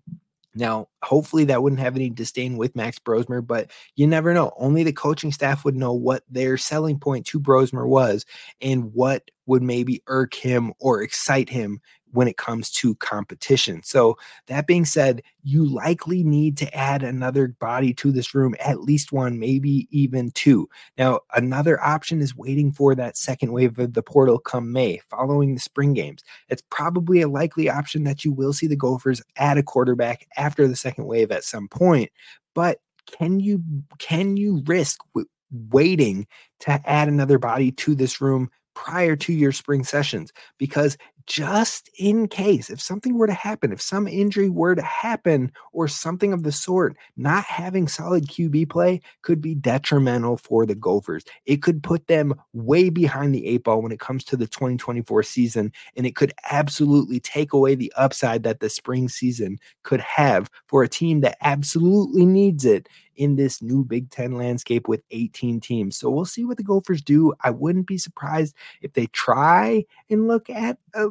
now, 0.55 0.87
hopefully 1.03 1.45
that 1.45 1.61
wouldn't 1.61 1.79
have 1.79 1.95
any 1.95 2.09
disdain 2.09 2.57
with 2.57 2.75
Max 2.75 2.97
Brosmer, 2.97 3.45
but 3.45 3.71
you 3.95 4.07
never 4.07 4.33
know. 4.33 4.51
Only 4.57 4.83
the 4.83 4.91
coaching 4.91 5.31
staff 5.31 5.63
would 5.63 5.75
know 5.75 5.93
what 5.93 6.23
their 6.29 6.57
selling 6.57 6.99
point 6.99 7.25
to 7.27 7.39
Brosmer 7.39 7.87
was 7.87 8.25
and 8.61 8.93
what 8.93 9.29
would 9.45 9.61
maybe 9.61 10.01
irk 10.07 10.33
him 10.33 10.73
or 10.79 11.01
excite 11.01 11.49
him 11.49 11.79
when 12.11 12.27
it 12.27 12.37
comes 12.37 12.71
to 12.71 12.95
competition. 12.95 13.81
So, 13.83 14.17
that 14.47 14.67
being 14.67 14.85
said, 14.85 15.21
you 15.43 15.65
likely 15.65 16.23
need 16.23 16.57
to 16.57 16.75
add 16.75 17.03
another 17.03 17.49
body 17.59 17.93
to 17.95 18.11
this 18.11 18.35
room, 18.35 18.55
at 18.59 18.81
least 18.81 19.11
one, 19.11 19.39
maybe 19.39 19.87
even 19.91 20.31
two. 20.31 20.69
Now, 20.97 21.21
another 21.33 21.81
option 21.81 22.21
is 22.21 22.35
waiting 22.35 22.71
for 22.71 22.95
that 22.95 23.17
second 23.17 23.51
wave 23.53 23.79
of 23.79 23.93
the 23.93 24.03
portal 24.03 24.39
come 24.39 24.71
May, 24.71 25.01
following 25.09 25.53
the 25.53 25.59
spring 25.59 25.93
games. 25.93 26.23
It's 26.49 26.63
probably 26.69 27.21
a 27.21 27.27
likely 27.27 27.69
option 27.69 28.03
that 28.03 28.25
you 28.25 28.31
will 28.31 28.53
see 28.53 28.67
the 28.67 28.75
Gophers 28.75 29.21
add 29.37 29.57
a 29.57 29.63
quarterback 29.63 30.27
after 30.37 30.67
the 30.67 30.75
second 30.75 31.05
wave 31.05 31.31
at 31.31 31.43
some 31.43 31.67
point, 31.67 32.11
but 32.53 32.79
can 33.05 33.39
you 33.39 33.63
can 33.97 34.37
you 34.37 34.61
risk 34.65 34.99
w- 35.13 35.27
waiting 35.71 36.27
to 36.59 36.81
add 36.89 37.07
another 37.07 37.39
body 37.39 37.71
to 37.71 37.95
this 37.95 38.21
room 38.21 38.49
prior 38.75 39.15
to 39.15 39.33
your 39.33 39.51
spring 39.51 39.83
sessions 39.83 40.31
because 40.57 40.97
just 41.25 41.89
in 41.97 42.27
case, 42.27 42.69
if 42.69 42.81
something 42.81 43.17
were 43.17 43.27
to 43.27 43.33
happen, 43.33 43.71
if 43.71 43.81
some 43.81 44.07
injury 44.07 44.49
were 44.49 44.75
to 44.75 44.81
happen 44.81 45.51
or 45.73 45.87
something 45.87 46.33
of 46.33 46.43
the 46.43 46.51
sort, 46.51 46.95
not 47.17 47.43
having 47.43 47.87
solid 47.87 48.27
QB 48.27 48.69
play 48.69 49.01
could 49.21 49.41
be 49.41 49.55
detrimental 49.55 50.37
for 50.37 50.65
the 50.65 50.75
Gophers. 50.75 51.23
It 51.45 51.61
could 51.61 51.83
put 51.83 52.07
them 52.07 52.33
way 52.53 52.89
behind 52.89 53.33
the 53.33 53.45
eight 53.47 53.63
ball 53.63 53.81
when 53.81 53.91
it 53.91 53.99
comes 53.99 54.23
to 54.25 54.37
the 54.37 54.47
2024 54.47 55.23
season, 55.23 55.71
and 55.95 56.05
it 56.05 56.15
could 56.15 56.33
absolutely 56.51 57.19
take 57.19 57.53
away 57.53 57.75
the 57.75 57.93
upside 57.95 58.43
that 58.43 58.59
the 58.59 58.69
spring 58.69 59.09
season 59.09 59.59
could 59.83 60.01
have 60.01 60.49
for 60.67 60.83
a 60.83 60.89
team 60.89 61.21
that 61.21 61.37
absolutely 61.41 62.25
needs 62.25 62.65
it 62.65 62.87
in 63.19 63.35
this 63.35 63.61
new 63.61 63.83
Big 63.83 64.09
Ten 64.09 64.31
landscape 64.31 64.87
with 64.87 65.03
18 65.11 65.59
teams. 65.59 65.97
So 65.97 66.09
we'll 66.09 66.25
see 66.25 66.45
what 66.45 66.57
the 66.57 66.63
Gophers 66.63 67.01
do. 67.01 67.33
I 67.43 67.51
wouldn't 67.51 67.85
be 67.85 67.97
surprised 67.97 68.55
if 68.81 68.93
they 68.93 69.07
try 69.07 69.83
and 70.09 70.27
look 70.27 70.49
at 70.49 70.77
a 70.93 71.09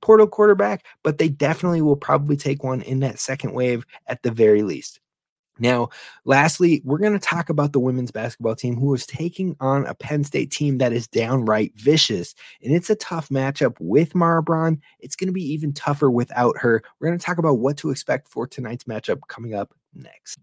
portal 0.00 0.26
quarterback, 0.26 0.84
but 1.02 1.18
they 1.18 1.28
definitely 1.28 1.82
will 1.82 1.96
probably 1.96 2.36
take 2.36 2.62
one 2.62 2.82
in 2.82 3.00
that 3.00 3.18
second 3.18 3.52
wave 3.52 3.84
at 4.06 4.22
the 4.22 4.30
very 4.30 4.62
least. 4.62 5.00
Now, 5.60 5.90
lastly, 6.24 6.80
we're 6.84 6.98
going 6.98 7.12
to 7.12 7.18
talk 7.18 7.50
about 7.50 7.72
the 7.72 7.80
women's 7.80 8.10
basketball 8.10 8.54
team 8.56 8.76
who 8.76 8.94
is 8.94 9.04
taking 9.04 9.56
on 9.60 9.86
a 9.86 9.94
Penn 9.94 10.24
State 10.24 10.50
team 10.50 10.78
that 10.78 10.92
is 10.92 11.06
downright 11.06 11.72
vicious. 11.76 12.34
And 12.62 12.74
it's 12.74 12.88
a 12.88 12.96
tough 12.96 13.28
matchup 13.28 13.76
with 13.78 14.14
Mara 14.14 14.42
Braun. 14.42 14.80
It's 15.00 15.16
going 15.16 15.28
to 15.28 15.34
be 15.34 15.52
even 15.52 15.74
tougher 15.74 16.10
without 16.10 16.56
her. 16.58 16.82
We're 16.98 17.08
going 17.08 17.18
to 17.18 17.24
talk 17.24 17.36
about 17.36 17.58
what 17.58 17.76
to 17.78 17.90
expect 17.90 18.28
for 18.28 18.46
tonight's 18.46 18.84
matchup 18.84 19.20
coming 19.28 19.54
up 19.54 19.74
next. 19.94 20.38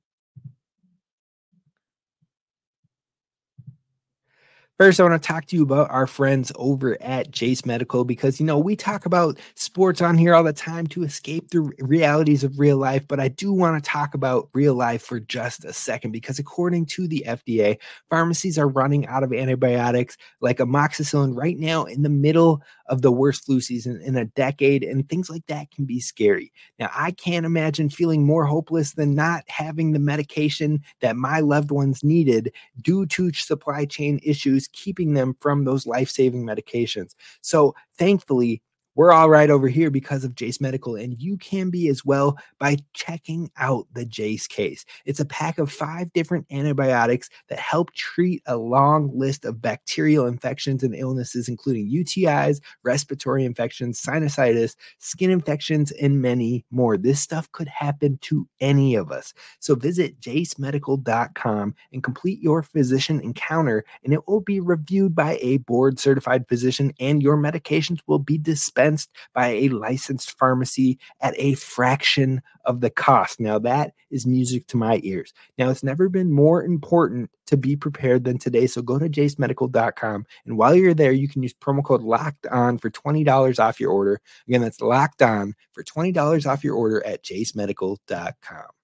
First, 4.79 4.99
I 4.99 5.03
want 5.05 5.19
to 5.19 5.27
talk 5.27 5.47
to 5.47 5.55
you 5.55 5.63
about 5.63 5.89
our 5.89 6.05
friends 6.05 6.51
over 6.55 7.01
at 7.01 7.31
Jase 7.31 7.65
Medical 7.65 8.05
because, 8.05 8.39
you 8.39 8.45
know, 8.45 8.59
we 8.59 8.75
talk 8.75 9.07
about 9.07 9.39
sports 9.55 10.03
on 10.03 10.19
here 10.19 10.35
all 10.35 10.43
the 10.43 10.53
time 10.53 10.85
to 10.87 11.01
escape 11.01 11.49
the 11.49 11.61
realities 11.79 12.43
of 12.43 12.59
real 12.59 12.77
life. 12.77 13.07
But 13.07 13.19
I 13.19 13.27
do 13.27 13.51
want 13.51 13.83
to 13.83 13.89
talk 13.89 14.13
about 14.13 14.49
real 14.53 14.75
life 14.75 15.01
for 15.01 15.19
just 15.19 15.65
a 15.65 15.73
second 15.73 16.11
because, 16.11 16.37
according 16.37 16.85
to 16.87 17.07
the 17.07 17.23
FDA, 17.27 17.79
pharmacies 18.11 18.59
are 18.59 18.67
running 18.67 19.07
out 19.07 19.23
of 19.23 19.33
antibiotics 19.33 20.15
like 20.41 20.59
amoxicillin 20.59 21.35
right 21.35 21.57
now 21.57 21.85
in 21.85 22.03
the 22.03 22.09
middle 22.09 22.61
of 22.85 23.01
the 23.01 23.11
worst 23.11 23.45
flu 23.47 23.59
season 23.59 23.99
in 24.05 24.15
a 24.15 24.25
decade. 24.25 24.83
And 24.83 25.09
things 25.09 25.27
like 25.27 25.45
that 25.47 25.71
can 25.71 25.85
be 25.85 25.99
scary. 25.99 26.53
Now, 26.77 26.91
I 26.93 27.11
can't 27.11 27.47
imagine 27.47 27.89
feeling 27.89 28.23
more 28.25 28.45
hopeless 28.45 28.93
than 28.93 29.15
not 29.15 29.43
having 29.47 29.91
the 29.91 29.99
medication 29.99 30.83
that 31.01 31.15
my 31.15 31.39
loved 31.39 31.71
ones 31.71 32.03
needed 32.03 32.53
due 32.83 33.07
to 33.07 33.33
supply 33.33 33.85
chain 33.85 34.19
issues 34.23 34.66
keeping 34.73 35.13
them 35.13 35.35
from 35.41 35.63
those 35.65 35.85
life 35.87 36.09
saving 36.09 36.43
medications. 36.45 37.15
So, 37.41 37.75
thankfully, 37.97 38.61
we're 38.97 39.11
all 39.11 39.29
right 39.29 39.51
over 39.51 39.67
here 39.67 39.91
because 39.91 40.23
of 40.23 40.33
Jase 40.33 40.59
Medical, 40.59 40.95
and 40.95 41.21
you 41.21 41.37
can 41.37 41.69
be 41.69 41.87
as 41.87 42.03
well 42.03 42.35
by 42.57 42.77
checking 42.93 43.51
out 43.57 43.85
the 43.93 44.03
Jase 44.03 44.47
case. 44.47 44.83
It's 45.05 45.19
a 45.19 45.25
pack 45.25 45.59
of 45.59 45.71
five 45.71 46.11
different 46.13 46.47
antibiotics 46.49 47.29
that 47.49 47.59
help 47.59 47.93
treat 47.93 48.41
a 48.47 48.57
long 48.57 49.11
list 49.15 49.45
of 49.45 49.61
bacterial 49.61 50.25
infections 50.25 50.81
and 50.81 50.95
illnesses, 50.95 51.47
including 51.47 51.91
UTIs, 51.91 52.59
respiratory 52.81 53.45
infections, 53.45 54.01
sinusitis, 54.01 54.75
skin 54.97 55.29
infections, 55.29 55.91
and 55.91 56.19
many 56.19 56.65
more. 56.71 56.97
This 56.97 57.21
stuff 57.21 57.51
could 57.51 57.67
happen 57.67 58.17
to 58.23 58.47
any 58.59 58.95
of 58.95 59.11
us. 59.11 59.31
So 59.59 59.75
visit 59.75 60.19
jasemedical.com 60.21 61.75
and 61.93 62.03
complete 62.03 62.41
your 62.41 62.63
physician 62.63 63.21
encounter, 63.21 63.85
and 64.03 64.11
it 64.11 64.27
will 64.27 64.41
be 64.41 64.59
reviewed 64.59 65.13
by 65.13 65.37
a 65.39 65.57
board 65.57 65.99
certified 65.99 66.47
physician, 66.49 66.93
and 66.99 67.21
your 67.21 67.37
medications 67.37 67.99
will 68.07 68.17
be 68.17 68.39
dispensed 68.39 68.86
dispensed 68.87 69.09
by 69.33 69.47
a 69.47 69.69
licensed 69.69 70.37
pharmacy 70.37 70.99
at 71.21 71.33
a 71.37 71.55
fraction 71.55 72.41
of 72.65 72.81
the 72.81 72.89
cost. 72.89 73.39
Now, 73.39 73.59
that 73.59 73.93
is 74.11 74.25
music 74.25 74.67
to 74.67 74.77
my 74.77 74.99
ears. 75.03 75.33
Now, 75.57 75.69
it's 75.69 75.83
never 75.83 76.09
been 76.09 76.31
more 76.31 76.63
important 76.63 77.29
to 77.47 77.57
be 77.57 77.75
prepared 77.75 78.23
than 78.23 78.37
today. 78.37 78.67
So 78.67 78.81
go 78.81 78.99
to 78.99 79.09
jasemedical.com. 79.09 80.25
And 80.45 80.57
while 80.57 80.75
you're 80.75 80.93
there, 80.93 81.11
you 81.11 81.27
can 81.27 81.43
use 81.43 81.53
promo 81.53 81.83
code 81.83 82.01
locked 82.01 82.45
on 82.47 82.77
for 82.77 82.89
$20 82.89 83.59
off 83.59 83.79
your 83.79 83.91
order. 83.91 84.19
Again, 84.47 84.61
that's 84.61 84.81
locked 84.81 85.21
on 85.21 85.53
for 85.73 85.83
$20 85.83 86.45
off 86.45 86.63
your 86.63 86.75
order 86.75 87.05
at 87.05 87.23
jasemedical.com. 87.23 88.76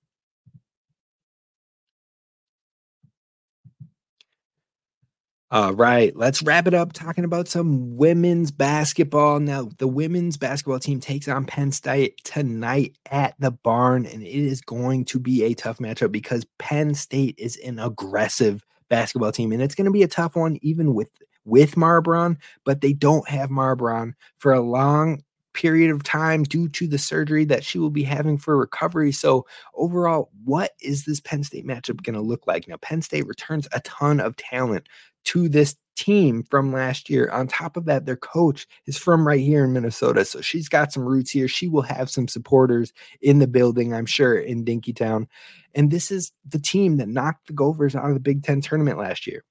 All 5.53 5.73
right, 5.75 6.15
let's 6.15 6.41
wrap 6.41 6.65
it 6.65 6.73
up 6.73 6.93
talking 6.93 7.23
about 7.23 7.47
some 7.47 7.95
women's 7.95 8.49
basketball. 8.49 9.39
Now, 9.39 9.69
the 9.77 9.87
women's 9.87 10.35
basketball 10.35 10.79
team 10.79 10.99
takes 10.99 11.27
on 11.27 11.45
Penn 11.45 11.71
State 11.71 12.19
tonight 12.23 12.97
at 13.11 13.35
the 13.37 13.51
barn, 13.51 14.07
and 14.07 14.23
it 14.23 14.29
is 14.29 14.61
going 14.61 15.05
to 15.05 15.19
be 15.19 15.43
a 15.43 15.53
tough 15.53 15.77
matchup 15.77 16.11
because 16.11 16.43
Penn 16.57 16.95
State 16.95 17.35
is 17.37 17.55
an 17.57 17.77
aggressive 17.77 18.65
basketball 18.89 19.31
team, 19.31 19.51
and 19.51 19.61
it's 19.61 19.75
going 19.75 19.85
to 19.85 19.91
be 19.91 20.01
a 20.01 20.07
tough 20.07 20.35
one 20.35 20.57
even 20.63 20.95
with 20.95 21.11
with 21.45 21.77
Mara 21.77 22.01
Braun, 22.01 22.39
but 22.65 22.81
they 22.81 22.93
don't 22.93 23.29
have 23.29 23.51
Mara 23.51 23.77
Braun 23.77 24.15
for 24.39 24.53
a 24.53 24.59
long 24.59 25.21
period 25.53 25.91
of 25.91 26.01
time 26.01 26.41
due 26.41 26.67
to 26.67 26.87
the 26.87 26.97
surgery 26.97 27.45
that 27.45 27.63
she 27.63 27.77
will 27.77 27.91
be 27.91 28.03
having 28.03 28.39
for 28.39 28.57
recovery. 28.57 29.11
So, 29.11 29.45
overall, 29.75 30.31
what 30.43 30.71
is 30.81 31.05
this 31.05 31.19
Penn 31.19 31.43
State 31.43 31.67
matchup 31.67 32.01
going 32.01 32.15
to 32.15 32.21
look 32.21 32.47
like? 32.47 32.67
Now, 32.67 32.77
Penn 32.77 33.03
State 33.03 33.27
returns 33.27 33.67
a 33.71 33.81
ton 33.81 34.19
of 34.19 34.35
talent 34.35 34.87
to 35.25 35.49
this 35.49 35.75
team 35.95 36.43
from 36.49 36.73
last 36.73 37.09
year. 37.09 37.29
On 37.31 37.47
top 37.47 37.77
of 37.77 37.85
that, 37.85 38.05
their 38.05 38.15
coach 38.15 38.67
is 38.85 38.97
from 38.97 39.27
right 39.27 39.39
here 39.39 39.63
in 39.63 39.73
Minnesota. 39.73 40.25
So 40.25 40.41
she's 40.41 40.67
got 40.67 40.91
some 40.91 41.03
roots 41.03 41.31
here. 41.31 41.47
She 41.47 41.67
will 41.67 41.81
have 41.83 42.09
some 42.09 42.27
supporters 42.27 42.93
in 43.21 43.39
the 43.39 43.47
building, 43.47 43.93
I'm 43.93 44.05
sure, 44.05 44.37
in 44.37 44.65
Dinkytown. 44.65 45.27
And 45.75 45.91
this 45.91 46.11
is 46.11 46.31
the 46.47 46.59
team 46.59 46.97
that 46.97 47.07
knocked 47.07 47.47
the 47.47 47.53
Gophers 47.53 47.95
out 47.95 48.07
of 48.09 48.13
the 48.13 48.19
Big 48.19 48.43
Ten 48.43 48.61
tournament 48.61 48.97
last 48.97 49.27
year. 49.27 49.43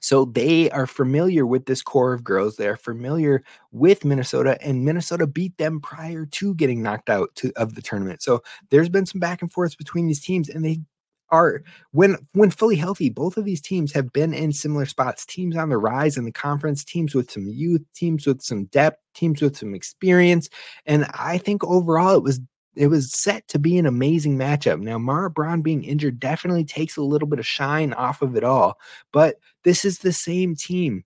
So 0.00 0.24
they 0.24 0.70
are 0.70 0.86
familiar 0.86 1.46
with 1.46 1.66
this 1.66 1.82
core 1.82 2.14
of 2.14 2.24
girls. 2.24 2.56
They 2.56 2.68
are 2.68 2.76
familiar 2.76 3.44
with 3.70 4.04
Minnesota, 4.04 4.56
and 4.62 4.84
Minnesota 4.84 5.26
beat 5.26 5.58
them 5.58 5.78
prior 5.78 6.24
to 6.24 6.54
getting 6.54 6.82
knocked 6.82 7.10
out 7.10 7.34
to, 7.36 7.52
of 7.56 7.74
the 7.74 7.82
tournament. 7.82 8.22
So 8.22 8.42
there's 8.70 8.88
been 8.88 9.04
some 9.04 9.20
back 9.20 9.42
and 9.42 9.52
forth 9.52 9.76
between 9.76 10.06
these 10.06 10.24
teams, 10.24 10.48
and 10.48 10.64
they 10.64 10.80
are 11.30 11.62
when 11.92 12.16
when 12.32 12.50
fully 12.50 12.76
healthy 12.76 13.08
both 13.10 13.36
of 13.36 13.44
these 13.44 13.60
teams 13.60 13.92
have 13.92 14.12
been 14.12 14.34
in 14.34 14.52
similar 14.52 14.86
spots 14.86 15.24
teams 15.26 15.56
on 15.56 15.68
the 15.68 15.78
rise 15.78 16.16
in 16.16 16.24
the 16.24 16.32
conference 16.32 16.84
teams 16.84 17.14
with 17.14 17.30
some 17.30 17.46
youth 17.48 17.82
teams 17.94 18.26
with 18.26 18.42
some 18.42 18.64
depth 18.66 18.98
teams 19.14 19.40
with 19.40 19.56
some 19.56 19.74
experience 19.74 20.48
and 20.86 21.06
i 21.14 21.38
think 21.38 21.62
overall 21.64 22.16
it 22.16 22.22
was 22.22 22.40
it 22.76 22.86
was 22.86 23.12
set 23.12 23.46
to 23.48 23.58
be 23.58 23.78
an 23.78 23.86
amazing 23.86 24.38
matchup. 24.38 24.80
Now, 24.80 24.96
Mara 24.96 25.28
Braun 25.30 25.60
being 25.60 25.84
injured 25.84 26.20
definitely 26.20 26.64
takes 26.64 26.96
a 26.96 27.02
little 27.02 27.28
bit 27.28 27.40
of 27.40 27.46
shine 27.46 27.92
off 27.94 28.22
of 28.22 28.36
it 28.36 28.44
all, 28.44 28.78
but 29.12 29.36
this 29.64 29.84
is 29.84 29.98
the 29.98 30.12
same 30.12 30.54
team 30.54 31.04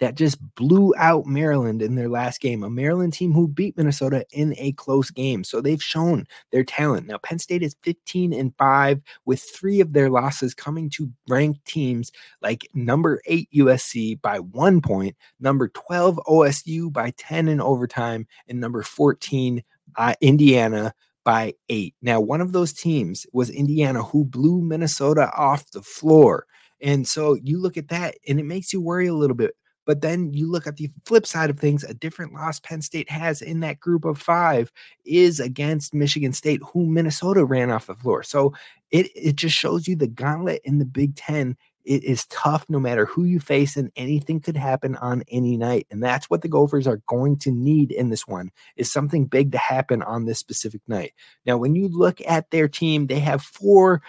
that 0.00 0.14
just 0.14 0.38
blew 0.54 0.94
out 0.96 1.26
Maryland 1.26 1.82
in 1.82 1.94
their 1.94 2.08
last 2.08 2.40
game, 2.40 2.62
a 2.62 2.70
Maryland 2.70 3.12
team 3.12 3.32
who 3.32 3.48
beat 3.48 3.76
Minnesota 3.76 4.24
in 4.32 4.54
a 4.58 4.72
close 4.72 5.10
game. 5.10 5.44
So 5.44 5.60
they've 5.60 5.82
shown 5.82 6.26
their 6.52 6.64
talent. 6.64 7.06
Now, 7.06 7.18
Penn 7.18 7.38
State 7.38 7.62
is 7.62 7.76
15 7.82 8.32
and 8.32 8.54
5, 8.56 9.00
with 9.24 9.40
three 9.40 9.80
of 9.80 9.92
their 9.92 10.10
losses 10.10 10.54
coming 10.54 10.90
to 10.90 11.10
ranked 11.28 11.64
teams 11.64 12.12
like 12.42 12.68
number 12.74 13.20
eight 13.26 13.48
USC 13.54 14.20
by 14.20 14.38
one 14.38 14.80
point, 14.80 15.16
number 15.40 15.68
12 15.68 16.20
OSU 16.26 16.92
by 16.92 17.12
10 17.16 17.48
in 17.48 17.60
overtime, 17.60 18.26
and 18.46 18.60
number 18.60 18.82
14 18.82 19.62
uh, 19.96 20.14
Indiana 20.20 20.94
by 21.24 21.52
eight. 21.68 21.94
Now, 22.00 22.20
one 22.20 22.40
of 22.40 22.52
those 22.52 22.72
teams 22.72 23.26
was 23.32 23.50
Indiana, 23.50 24.02
who 24.02 24.24
blew 24.24 24.62
Minnesota 24.62 25.30
off 25.36 25.70
the 25.72 25.82
floor. 25.82 26.46
And 26.80 27.06
so 27.06 27.34
you 27.42 27.60
look 27.60 27.76
at 27.76 27.88
that 27.88 28.14
and 28.28 28.38
it 28.38 28.44
makes 28.44 28.72
you 28.72 28.80
worry 28.80 29.08
a 29.08 29.14
little 29.14 29.36
bit 29.36 29.54
but 29.88 30.02
then 30.02 30.34
you 30.34 30.50
look 30.50 30.66
at 30.66 30.76
the 30.76 30.90
flip 31.06 31.26
side 31.26 31.48
of 31.48 31.58
things, 31.58 31.82
a 31.82 31.94
different 31.94 32.34
loss 32.34 32.60
Penn 32.60 32.82
State 32.82 33.08
has 33.10 33.40
in 33.40 33.60
that 33.60 33.80
group 33.80 34.04
of 34.04 34.20
five 34.20 34.70
is 35.06 35.40
against 35.40 35.94
Michigan 35.94 36.34
State, 36.34 36.60
who 36.62 36.84
Minnesota 36.84 37.42
ran 37.42 37.70
off 37.70 37.86
the 37.86 37.94
floor. 37.94 38.22
So 38.22 38.52
it, 38.90 39.10
it 39.14 39.36
just 39.36 39.56
shows 39.56 39.88
you 39.88 39.96
the 39.96 40.06
gauntlet 40.06 40.60
in 40.64 40.78
the 40.78 40.84
Big 40.84 41.16
Ten. 41.16 41.56
It 41.86 42.04
is 42.04 42.26
tough 42.26 42.66
no 42.68 42.78
matter 42.78 43.06
who 43.06 43.24
you 43.24 43.40
face, 43.40 43.78
and 43.78 43.90
anything 43.96 44.40
could 44.40 44.58
happen 44.58 44.94
on 44.96 45.24
any 45.28 45.56
night. 45.56 45.86
And 45.90 46.02
that's 46.02 46.28
what 46.28 46.42
the 46.42 46.48
Gophers 46.48 46.86
are 46.86 47.00
going 47.06 47.38
to 47.38 47.50
need 47.50 47.90
in 47.90 48.10
this 48.10 48.28
one 48.28 48.50
is 48.76 48.92
something 48.92 49.24
big 49.24 49.52
to 49.52 49.58
happen 49.58 50.02
on 50.02 50.26
this 50.26 50.38
specific 50.38 50.82
night. 50.86 51.14
Now, 51.46 51.56
when 51.56 51.74
you 51.74 51.88
look 51.88 52.20
at 52.26 52.50
their 52.50 52.68
team, 52.68 53.06
they 53.06 53.20
have 53.20 53.40
four 53.40 54.02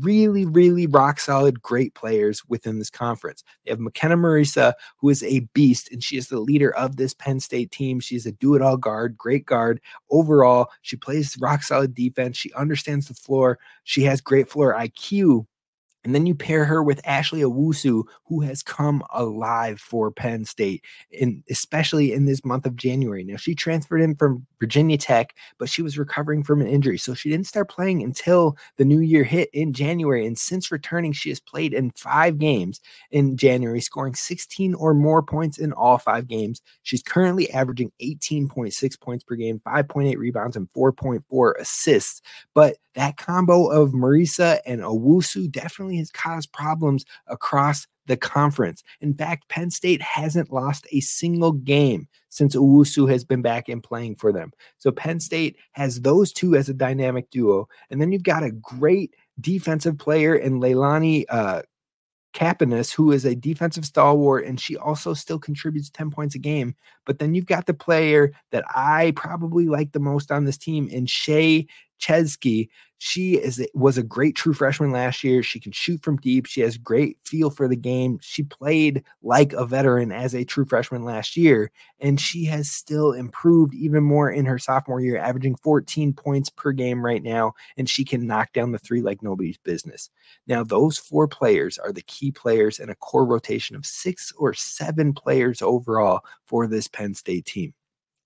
really, 0.00 0.44
really 0.44 0.86
rock 0.86 1.20
solid, 1.20 1.62
great 1.62 1.94
players 1.94 2.42
within 2.48 2.78
this 2.78 2.90
conference. 2.90 3.44
They 3.64 3.70
have 3.70 3.78
Makenna 3.78 4.18
Marisa, 4.18 4.74
who 4.98 5.08
is 5.08 5.22
a 5.22 5.40
beast, 5.54 5.90
and 5.92 6.02
she 6.02 6.16
is 6.16 6.28
the 6.28 6.40
leader 6.40 6.74
of 6.74 6.96
this 6.96 7.14
Penn 7.14 7.40
State 7.40 7.70
team. 7.70 8.00
She's 8.00 8.26
a 8.26 8.32
do 8.32 8.54
it 8.54 8.62
all 8.62 8.76
guard, 8.76 9.16
great 9.16 9.46
guard. 9.46 9.80
Overall, 10.10 10.70
she 10.82 10.96
plays 10.96 11.36
rock 11.40 11.62
solid 11.62 11.94
defense. 11.94 12.36
She 12.36 12.52
understands 12.54 13.08
the 13.08 13.14
floor. 13.14 13.58
She 13.84 14.02
has 14.02 14.20
great 14.20 14.48
floor 14.48 14.74
IQ. 14.74 15.46
And 16.06 16.14
then 16.14 16.24
you 16.24 16.36
pair 16.36 16.64
her 16.64 16.84
with 16.84 17.00
Ashley 17.04 17.40
Owusu, 17.40 18.04
who 18.26 18.40
has 18.42 18.62
come 18.62 19.02
alive 19.12 19.80
for 19.80 20.12
Penn 20.12 20.44
State, 20.44 20.84
and 21.20 21.42
especially 21.50 22.12
in 22.12 22.26
this 22.26 22.44
month 22.44 22.64
of 22.64 22.76
January. 22.76 23.24
Now, 23.24 23.34
she 23.34 23.56
transferred 23.56 24.00
in 24.00 24.14
from 24.14 24.46
Virginia 24.60 24.98
Tech, 24.98 25.34
but 25.58 25.68
she 25.68 25.82
was 25.82 25.98
recovering 25.98 26.44
from 26.44 26.60
an 26.60 26.68
injury. 26.68 26.96
So 26.96 27.12
she 27.12 27.28
didn't 27.28 27.48
start 27.48 27.68
playing 27.68 28.04
until 28.04 28.56
the 28.76 28.84
new 28.84 29.00
year 29.00 29.24
hit 29.24 29.50
in 29.52 29.72
January. 29.72 30.24
And 30.24 30.38
since 30.38 30.70
returning, 30.70 31.10
she 31.12 31.28
has 31.30 31.40
played 31.40 31.74
in 31.74 31.90
five 31.96 32.38
games 32.38 32.80
in 33.10 33.36
January, 33.36 33.80
scoring 33.80 34.14
16 34.14 34.74
or 34.74 34.94
more 34.94 35.24
points 35.24 35.58
in 35.58 35.72
all 35.72 35.98
five 35.98 36.28
games. 36.28 36.62
She's 36.84 37.02
currently 37.02 37.50
averaging 37.50 37.90
18.6 38.00 39.00
points 39.00 39.24
per 39.24 39.34
game, 39.34 39.60
5.8 39.66 40.16
rebounds, 40.18 40.54
and 40.54 40.72
4.4 40.72 41.54
assists. 41.58 42.22
But 42.54 42.76
that 42.96 43.18
combo 43.18 43.68
of 43.68 43.92
Marisa 43.92 44.58
and 44.66 44.80
Owusu 44.80 45.50
definitely 45.50 45.98
has 45.98 46.10
caused 46.10 46.52
problems 46.52 47.04
across 47.28 47.86
the 48.06 48.16
conference. 48.16 48.82
In 49.00 49.14
fact, 49.14 49.48
Penn 49.48 49.70
State 49.70 50.00
hasn't 50.00 50.52
lost 50.52 50.86
a 50.92 51.00
single 51.00 51.52
game 51.52 52.08
since 52.30 52.56
Owusu 52.56 53.08
has 53.10 53.24
been 53.24 53.42
back 53.42 53.68
and 53.68 53.82
playing 53.82 54.16
for 54.16 54.32
them. 54.32 54.52
So 54.78 54.90
Penn 54.90 55.20
State 55.20 55.56
has 55.72 56.00
those 56.00 56.32
two 56.32 56.56
as 56.56 56.68
a 56.68 56.74
dynamic 56.74 57.30
duo. 57.30 57.68
And 57.90 58.00
then 58.00 58.12
you've 58.12 58.22
got 58.22 58.42
a 58.42 58.50
great 58.50 59.14
defensive 59.40 59.98
player 59.98 60.34
in 60.34 60.60
Leilani 60.60 61.24
uh, 61.28 61.62
Kapinus, 62.36 62.92
who 62.92 63.12
is 63.12 63.24
a 63.24 63.34
defensive 63.34 63.86
stalwart, 63.86 64.44
and 64.44 64.60
she 64.60 64.76
also 64.76 65.14
still 65.14 65.38
contributes 65.38 65.88
10 65.88 66.10
points 66.10 66.34
a 66.34 66.38
game. 66.38 66.74
But 67.06 67.18
then 67.18 67.34
you've 67.34 67.46
got 67.46 67.64
the 67.64 67.74
player 67.74 68.32
that 68.52 68.64
I 68.68 69.14
probably 69.16 69.66
like 69.66 69.92
the 69.92 70.00
most 70.00 70.30
on 70.30 70.44
this 70.44 70.58
team 70.58 70.86
in 70.88 71.06
Shay 71.06 71.66
Ciezki, 72.00 72.68
she 72.98 73.34
is 73.34 73.64
was 73.74 73.98
a 73.98 74.02
great 74.02 74.36
true 74.36 74.54
freshman 74.54 74.90
last 74.90 75.22
year. 75.22 75.42
She 75.42 75.60
can 75.60 75.72
shoot 75.72 76.02
from 76.02 76.16
deep. 76.16 76.46
She 76.46 76.62
has 76.62 76.78
great 76.78 77.18
feel 77.24 77.50
for 77.50 77.68
the 77.68 77.76
game. 77.76 78.18
She 78.22 78.42
played 78.42 79.04
like 79.22 79.52
a 79.52 79.66
veteran 79.66 80.12
as 80.12 80.34
a 80.34 80.44
true 80.44 80.64
freshman 80.64 81.04
last 81.04 81.36
year, 81.36 81.70
and 82.00 82.18
she 82.18 82.44
has 82.46 82.70
still 82.70 83.12
improved 83.12 83.74
even 83.74 84.02
more 84.02 84.30
in 84.30 84.46
her 84.46 84.58
sophomore 84.58 85.00
year, 85.00 85.18
averaging 85.18 85.56
14 85.56 86.14
points 86.14 86.48
per 86.48 86.72
game 86.72 87.04
right 87.04 87.22
now, 87.22 87.52
and 87.76 87.88
she 87.88 88.04
can 88.04 88.26
knock 88.26 88.52
down 88.54 88.72
the 88.72 88.78
three 88.78 89.02
like 89.02 89.22
nobody's 89.22 89.58
business. 89.58 90.08
Now, 90.46 90.64
those 90.64 90.96
four 90.96 91.28
players 91.28 91.76
are 91.78 91.92
the 91.92 92.02
key 92.02 92.32
players 92.32 92.78
in 92.78 92.88
a 92.88 92.94
core 92.94 93.26
rotation 93.26 93.76
of 93.76 93.84
six 93.84 94.32
or 94.38 94.54
seven 94.54 95.12
players 95.12 95.60
overall 95.60 96.24
for 96.46 96.66
this 96.66 96.88
Penn 96.88 97.14
State 97.14 97.44
team. 97.44 97.74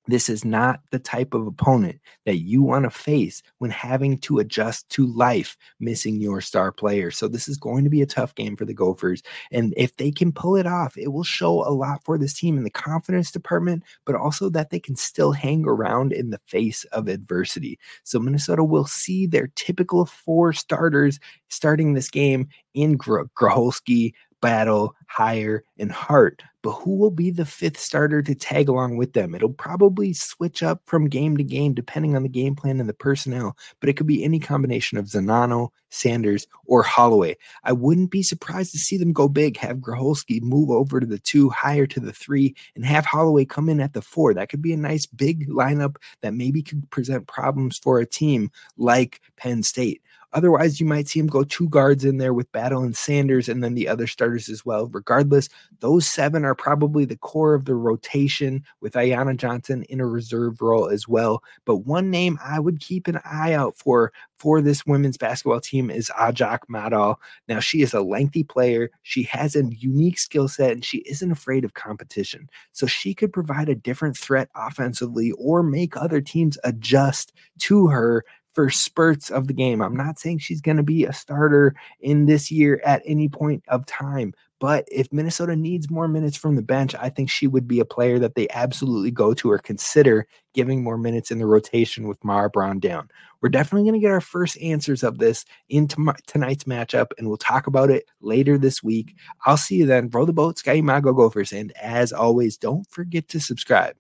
This 0.07 0.29
is 0.29 0.45
not 0.45 0.81
the 0.91 0.99
type 0.99 1.35
of 1.35 1.47
opponent 1.47 2.01
that 2.25 2.39
you 2.39 2.63
want 2.63 2.85
to 2.85 2.91
face 2.91 3.43
when 3.59 3.71
having 3.71 4.19
to 4.21 4.39
adjust 4.39 4.89
to 4.91 5.07
life, 5.07 5.57
missing 5.79 6.21
your 6.21 6.41
star 6.41 6.73
player. 6.73 7.11
So, 7.11 7.29
this 7.29 7.47
is 7.49 7.57
going 7.57 7.85
to 7.85 7.91
be 7.91 8.01
a 8.03 8.07
tough 8.07 8.35
game 8.35 8.57
for 8.57 8.65
the 8.65 8.75
Gophers. 8.75 9.23
And 9.53 9.75
if 9.77 9.95
they 9.97 10.11
can 10.11 10.33
pull 10.33 10.57
it 10.57 10.67
off, 10.67 10.97
it 10.97 11.13
will 11.13 11.23
show 11.23 11.63
a 11.63 11.71
lot 11.71 12.03
for 12.05 12.19
this 12.19 12.35
team 12.35 12.57
in 12.57 12.65
the 12.65 12.71
confidence 12.71 13.31
department, 13.31 13.85
but 14.07 14.15
also 14.15 14.49
that 14.51 14.71
they 14.71 14.81
can 14.81 14.97
still 14.97 15.33
hang 15.33 15.65
around 15.67 16.13
in 16.13 16.31
the 16.31 16.41
face 16.47 16.85
of 16.87 17.07
adversity. 17.07 17.79
So, 18.03 18.19
Minnesota 18.19 18.65
will 18.65 18.87
see 18.87 19.27
their 19.27 19.49
typical 19.55 20.07
four 20.07 20.53
starters 20.53 21.21
starting 21.49 21.93
this 21.93 22.11
game 22.11 22.49
in 22.75 22.97
Grocholski, 22.97 24.13
Battle, 24.41 24.95
Heyer, 25.15 25.61
and 25.79 25.93
Hart. 25.93 26.43
But 26.63 26.73
who 26.73 26.97
will 26.97 27.11
be 27.11 27.31
the 27.31 27.47
fifth 27.47 27.79
starter 27.79 28.23
to 28.23 28.35
tag 28.35 28.69
along 28.69 28.99
with 28.99 29.15
them? 29.15 29.35
It'll 29.35 29.53
probably 29.53 30.13
switch 30.13 30.63
up 30.63 30.83
from 30.85 31.09
game 31.09 31.37
to 31.39 31.43
game 31.43 31.73
depending 31.73 32.15
on 32.17 32.23
the 32.23 32.29
game 32.29 32.55
plan 32.55 32.81
and 32.81 32.89
the 32.89 32.95
personnel, 32.95 33.57
but 33.81 33.89
it 33.89 33.95
could 33.95 34.07
be 34.07 34.23
any 34.23 34.39
combination 34.39 34.99
of 34.99 35.07
Zanano, 35.07 35.71
Sanders, 35.89 36.47
or 36.67 36.83
Holloway. 36.83 37.37
I 37.65 37.73
wouldn't 37.73 38.11
be 38.11 38.23
surprised 38.23 38.73
to 38.73 38.79
see 38.79 38.99
them 38.99 39.13
go 39.13 39.29
big, 39.29 39.57
have 39.57 39.79
Grocholski 39.79 40.43
move 40.43 40.71
over 40.71 41.01
to 41.01 41.07
the 41.07 41.19
two, 41.19 41.49
Heyer 41.51 41.89
to 41.91 42.01
the 42.01 42.13
three, 42.13 42.55
and 42.77 42.85
have 42.85 43.07
Holloway 43.07 43.47
come 43.47 43.69
in 43.69 43.81
at 43.81 43.95
the 43.95 44.03
four. 44.03 44.35
That 44.35 44.51
could 44.51 44.63
be 44.63 44.73
a 44.73 44.77
nice 44.77 45.07
big 45.07 45.49
lineup 45.49 45.97
that 46.21 46.35
maybe 46.35 46.63
could 46.63 46.89
present 46.91 47.27
problems 47.27 47.79
for 47.79 48.01
a 48.01 48.07
team 48.07 48.51
like 48.77 49.21
Penn 49.37 49.63
State. 49.63 50.03
Otherwise, 50.33 50.81
you 50.81 50.87
might 50.87 51.09
see 51.09 51.19
him 51.19 51.27
go 51.27 51.45
two 51.45 51.69
guards 51.69 52.05
in 52.05 52.19
there 52.19 52.33
with 52.35 52.51
Battle 52.53 52.83
and 52.83 52.97
Sanders 52.97 53.49
and 53.49 53.65
then 53.65 53.75
the 53.75 53.89
other 53.89 54.07
starters 54.07 54.49
as 54.49 54.65
well. 54.65 54.87
Regardless, 54.87 55.49
those 55.81 56.07
seven 56.07 56.45
are 56.45 56.55
probably 56.55 57.05
the 57.05 57.17
core 57.17 57.55
of 57.55 57.65
the 57.65 57.75
rotation 57.75 58.65
with 58.81 58.95
Ayianna 58.95 59.37
Johnson 59.37 59.83
in 59.85 60.01
a 60.01 60.07
reserve 60.07 60.61
role 60.61 60.89
as 60.89 61.09
well. 61.09 61.43
But 61.65 61.79
one 61.79 62.11
name 62.11 62.39
I 62.45 62.61
would 62.61 62.81
keep 62.81 63.09
an 63.09 63.21
eye 63.25 63.53
out 63.55 63.77
for 63.77 64.13
for 64.39 64.63
this 64.63 64.87
women's 64.87 65.19
basketball 65.19 65.61
team 65.61 65.91
is 65.91 66.11
Ajok 66.19 66.61
Madol. 66.71 67.17
Now, 67.47 67.61
she 67.61 67.83
is 67.83 67.93
a 67.93 68.01
lengthy 68.01 68.43
player. 68.43 68.91
She 69.03 69.23
has 69.25 69.55
a 69.55 69.65
unique 69.65 70.19
skill 70.19 70.49
set 70.49 70.73
and 70.73 70.83
she 70.83 70.99
isn't 70.99 71.31
afraid 71.31 71.63
of 71.63 71.75
competition. 71.75 72.49
So 72.73 72.87
she 72.87 73.13
could 73.13 73.35
provide 73.35 73.69
a 73.69 73.75
different 73.75 74.17
threat 74.17 74.49
offensively 74.55 75.33
or 75.33 75.63
make 75.63 75.95
other 75.95 76.23
teams 76.23 76.57
adjust 76.65 77.35
to 77.59 77.89
her 77.89 78.25
for 78.55 78.71
spurts 78.71 79.31
of 79.31 79.47
the 79.47 79.53
game. 79.55 79.81
I'm 79.81 79.97
not 79.97 80.19
saying 80.19 80.39
she's 80.39 80.61
going 80.61 80.77
to 80.77 80.83
be 80.83 81.05
a 81.05 81.13
starter 81.13 81.75
in 82.01 82.27
this 82.27 82.51
year 82.51 82.81
at 82.85 83.03
any 83.07 83.29
point 83.29 83.63
of 83.69 83.87
time, 83.87 84.35
But 84.61 84.87
if 84.93 85.11
Minnesota 85.13 85.57
needs 85.57 85.91
more 85.91 86.07
minutes 86.07 86.37
from 86.37 86.55
the 86.57 86.63
bench, 86.63 86.95
I 86.95 87.09
think 87.09 87.31
she 87.31 87.47
would 87.47 87.67
be 87.67 87.81
a 87.81 87.85
player 87.85 88.19
that 88.19 88.35
they 88.35 88.47
absolutely 88.51 89.11
go 89.11 89.33
to 89.35 89.51
or 89.51 89.59
consider 89.59 90.27
giving 90.53 90.83
more 90.83 90.99
minutes 90.99 91.31
in 91.31 91.39
the 91.39 91.47
rotation 91.47 92.07
with 92.07 92.23
Mara 92.23 92.51
Braun 92.51 92.79
down. 92.79 93.09
We're 93.41 93.49
definitely 93.49 93.89
going 93.89 94.01
to 94.01 94.05
get 94.05 94.13
our 94.13 94.21
first 94.21 94.61
answers 94.61 95.03
of 95.03 95.19
this 95.19 95.47
in 95.71 95.89
tom- 95.89 96.15
tonight's 96.27 96.65
matchup, 96.65 97.07
and 97.17 97.27
we'll 97.29 97.39
talk 97.39 97.67
about 97.67 97.91
it 97.91 98.05
later 98.21 98.59
this 98.59 98.83
week. 98.83 99.15
I'll 99.47 99.57
see 99.57 99.77
you 99.77 99.87
then. 99.87 100.11
Row 100.11 100.27
the 100.27 100.33
boat, 100.35 100.59
Sky 100.59 100.83
Mago 100.83 101.15
Gophers. 101.15 101.53
And 101.53 101.73
as 101.81 102.13
always, 102.13 102.59
don't 102.59 102.87
forget 102.91 103.29
to 103.29 103.41
subscribe. 103.41 103.97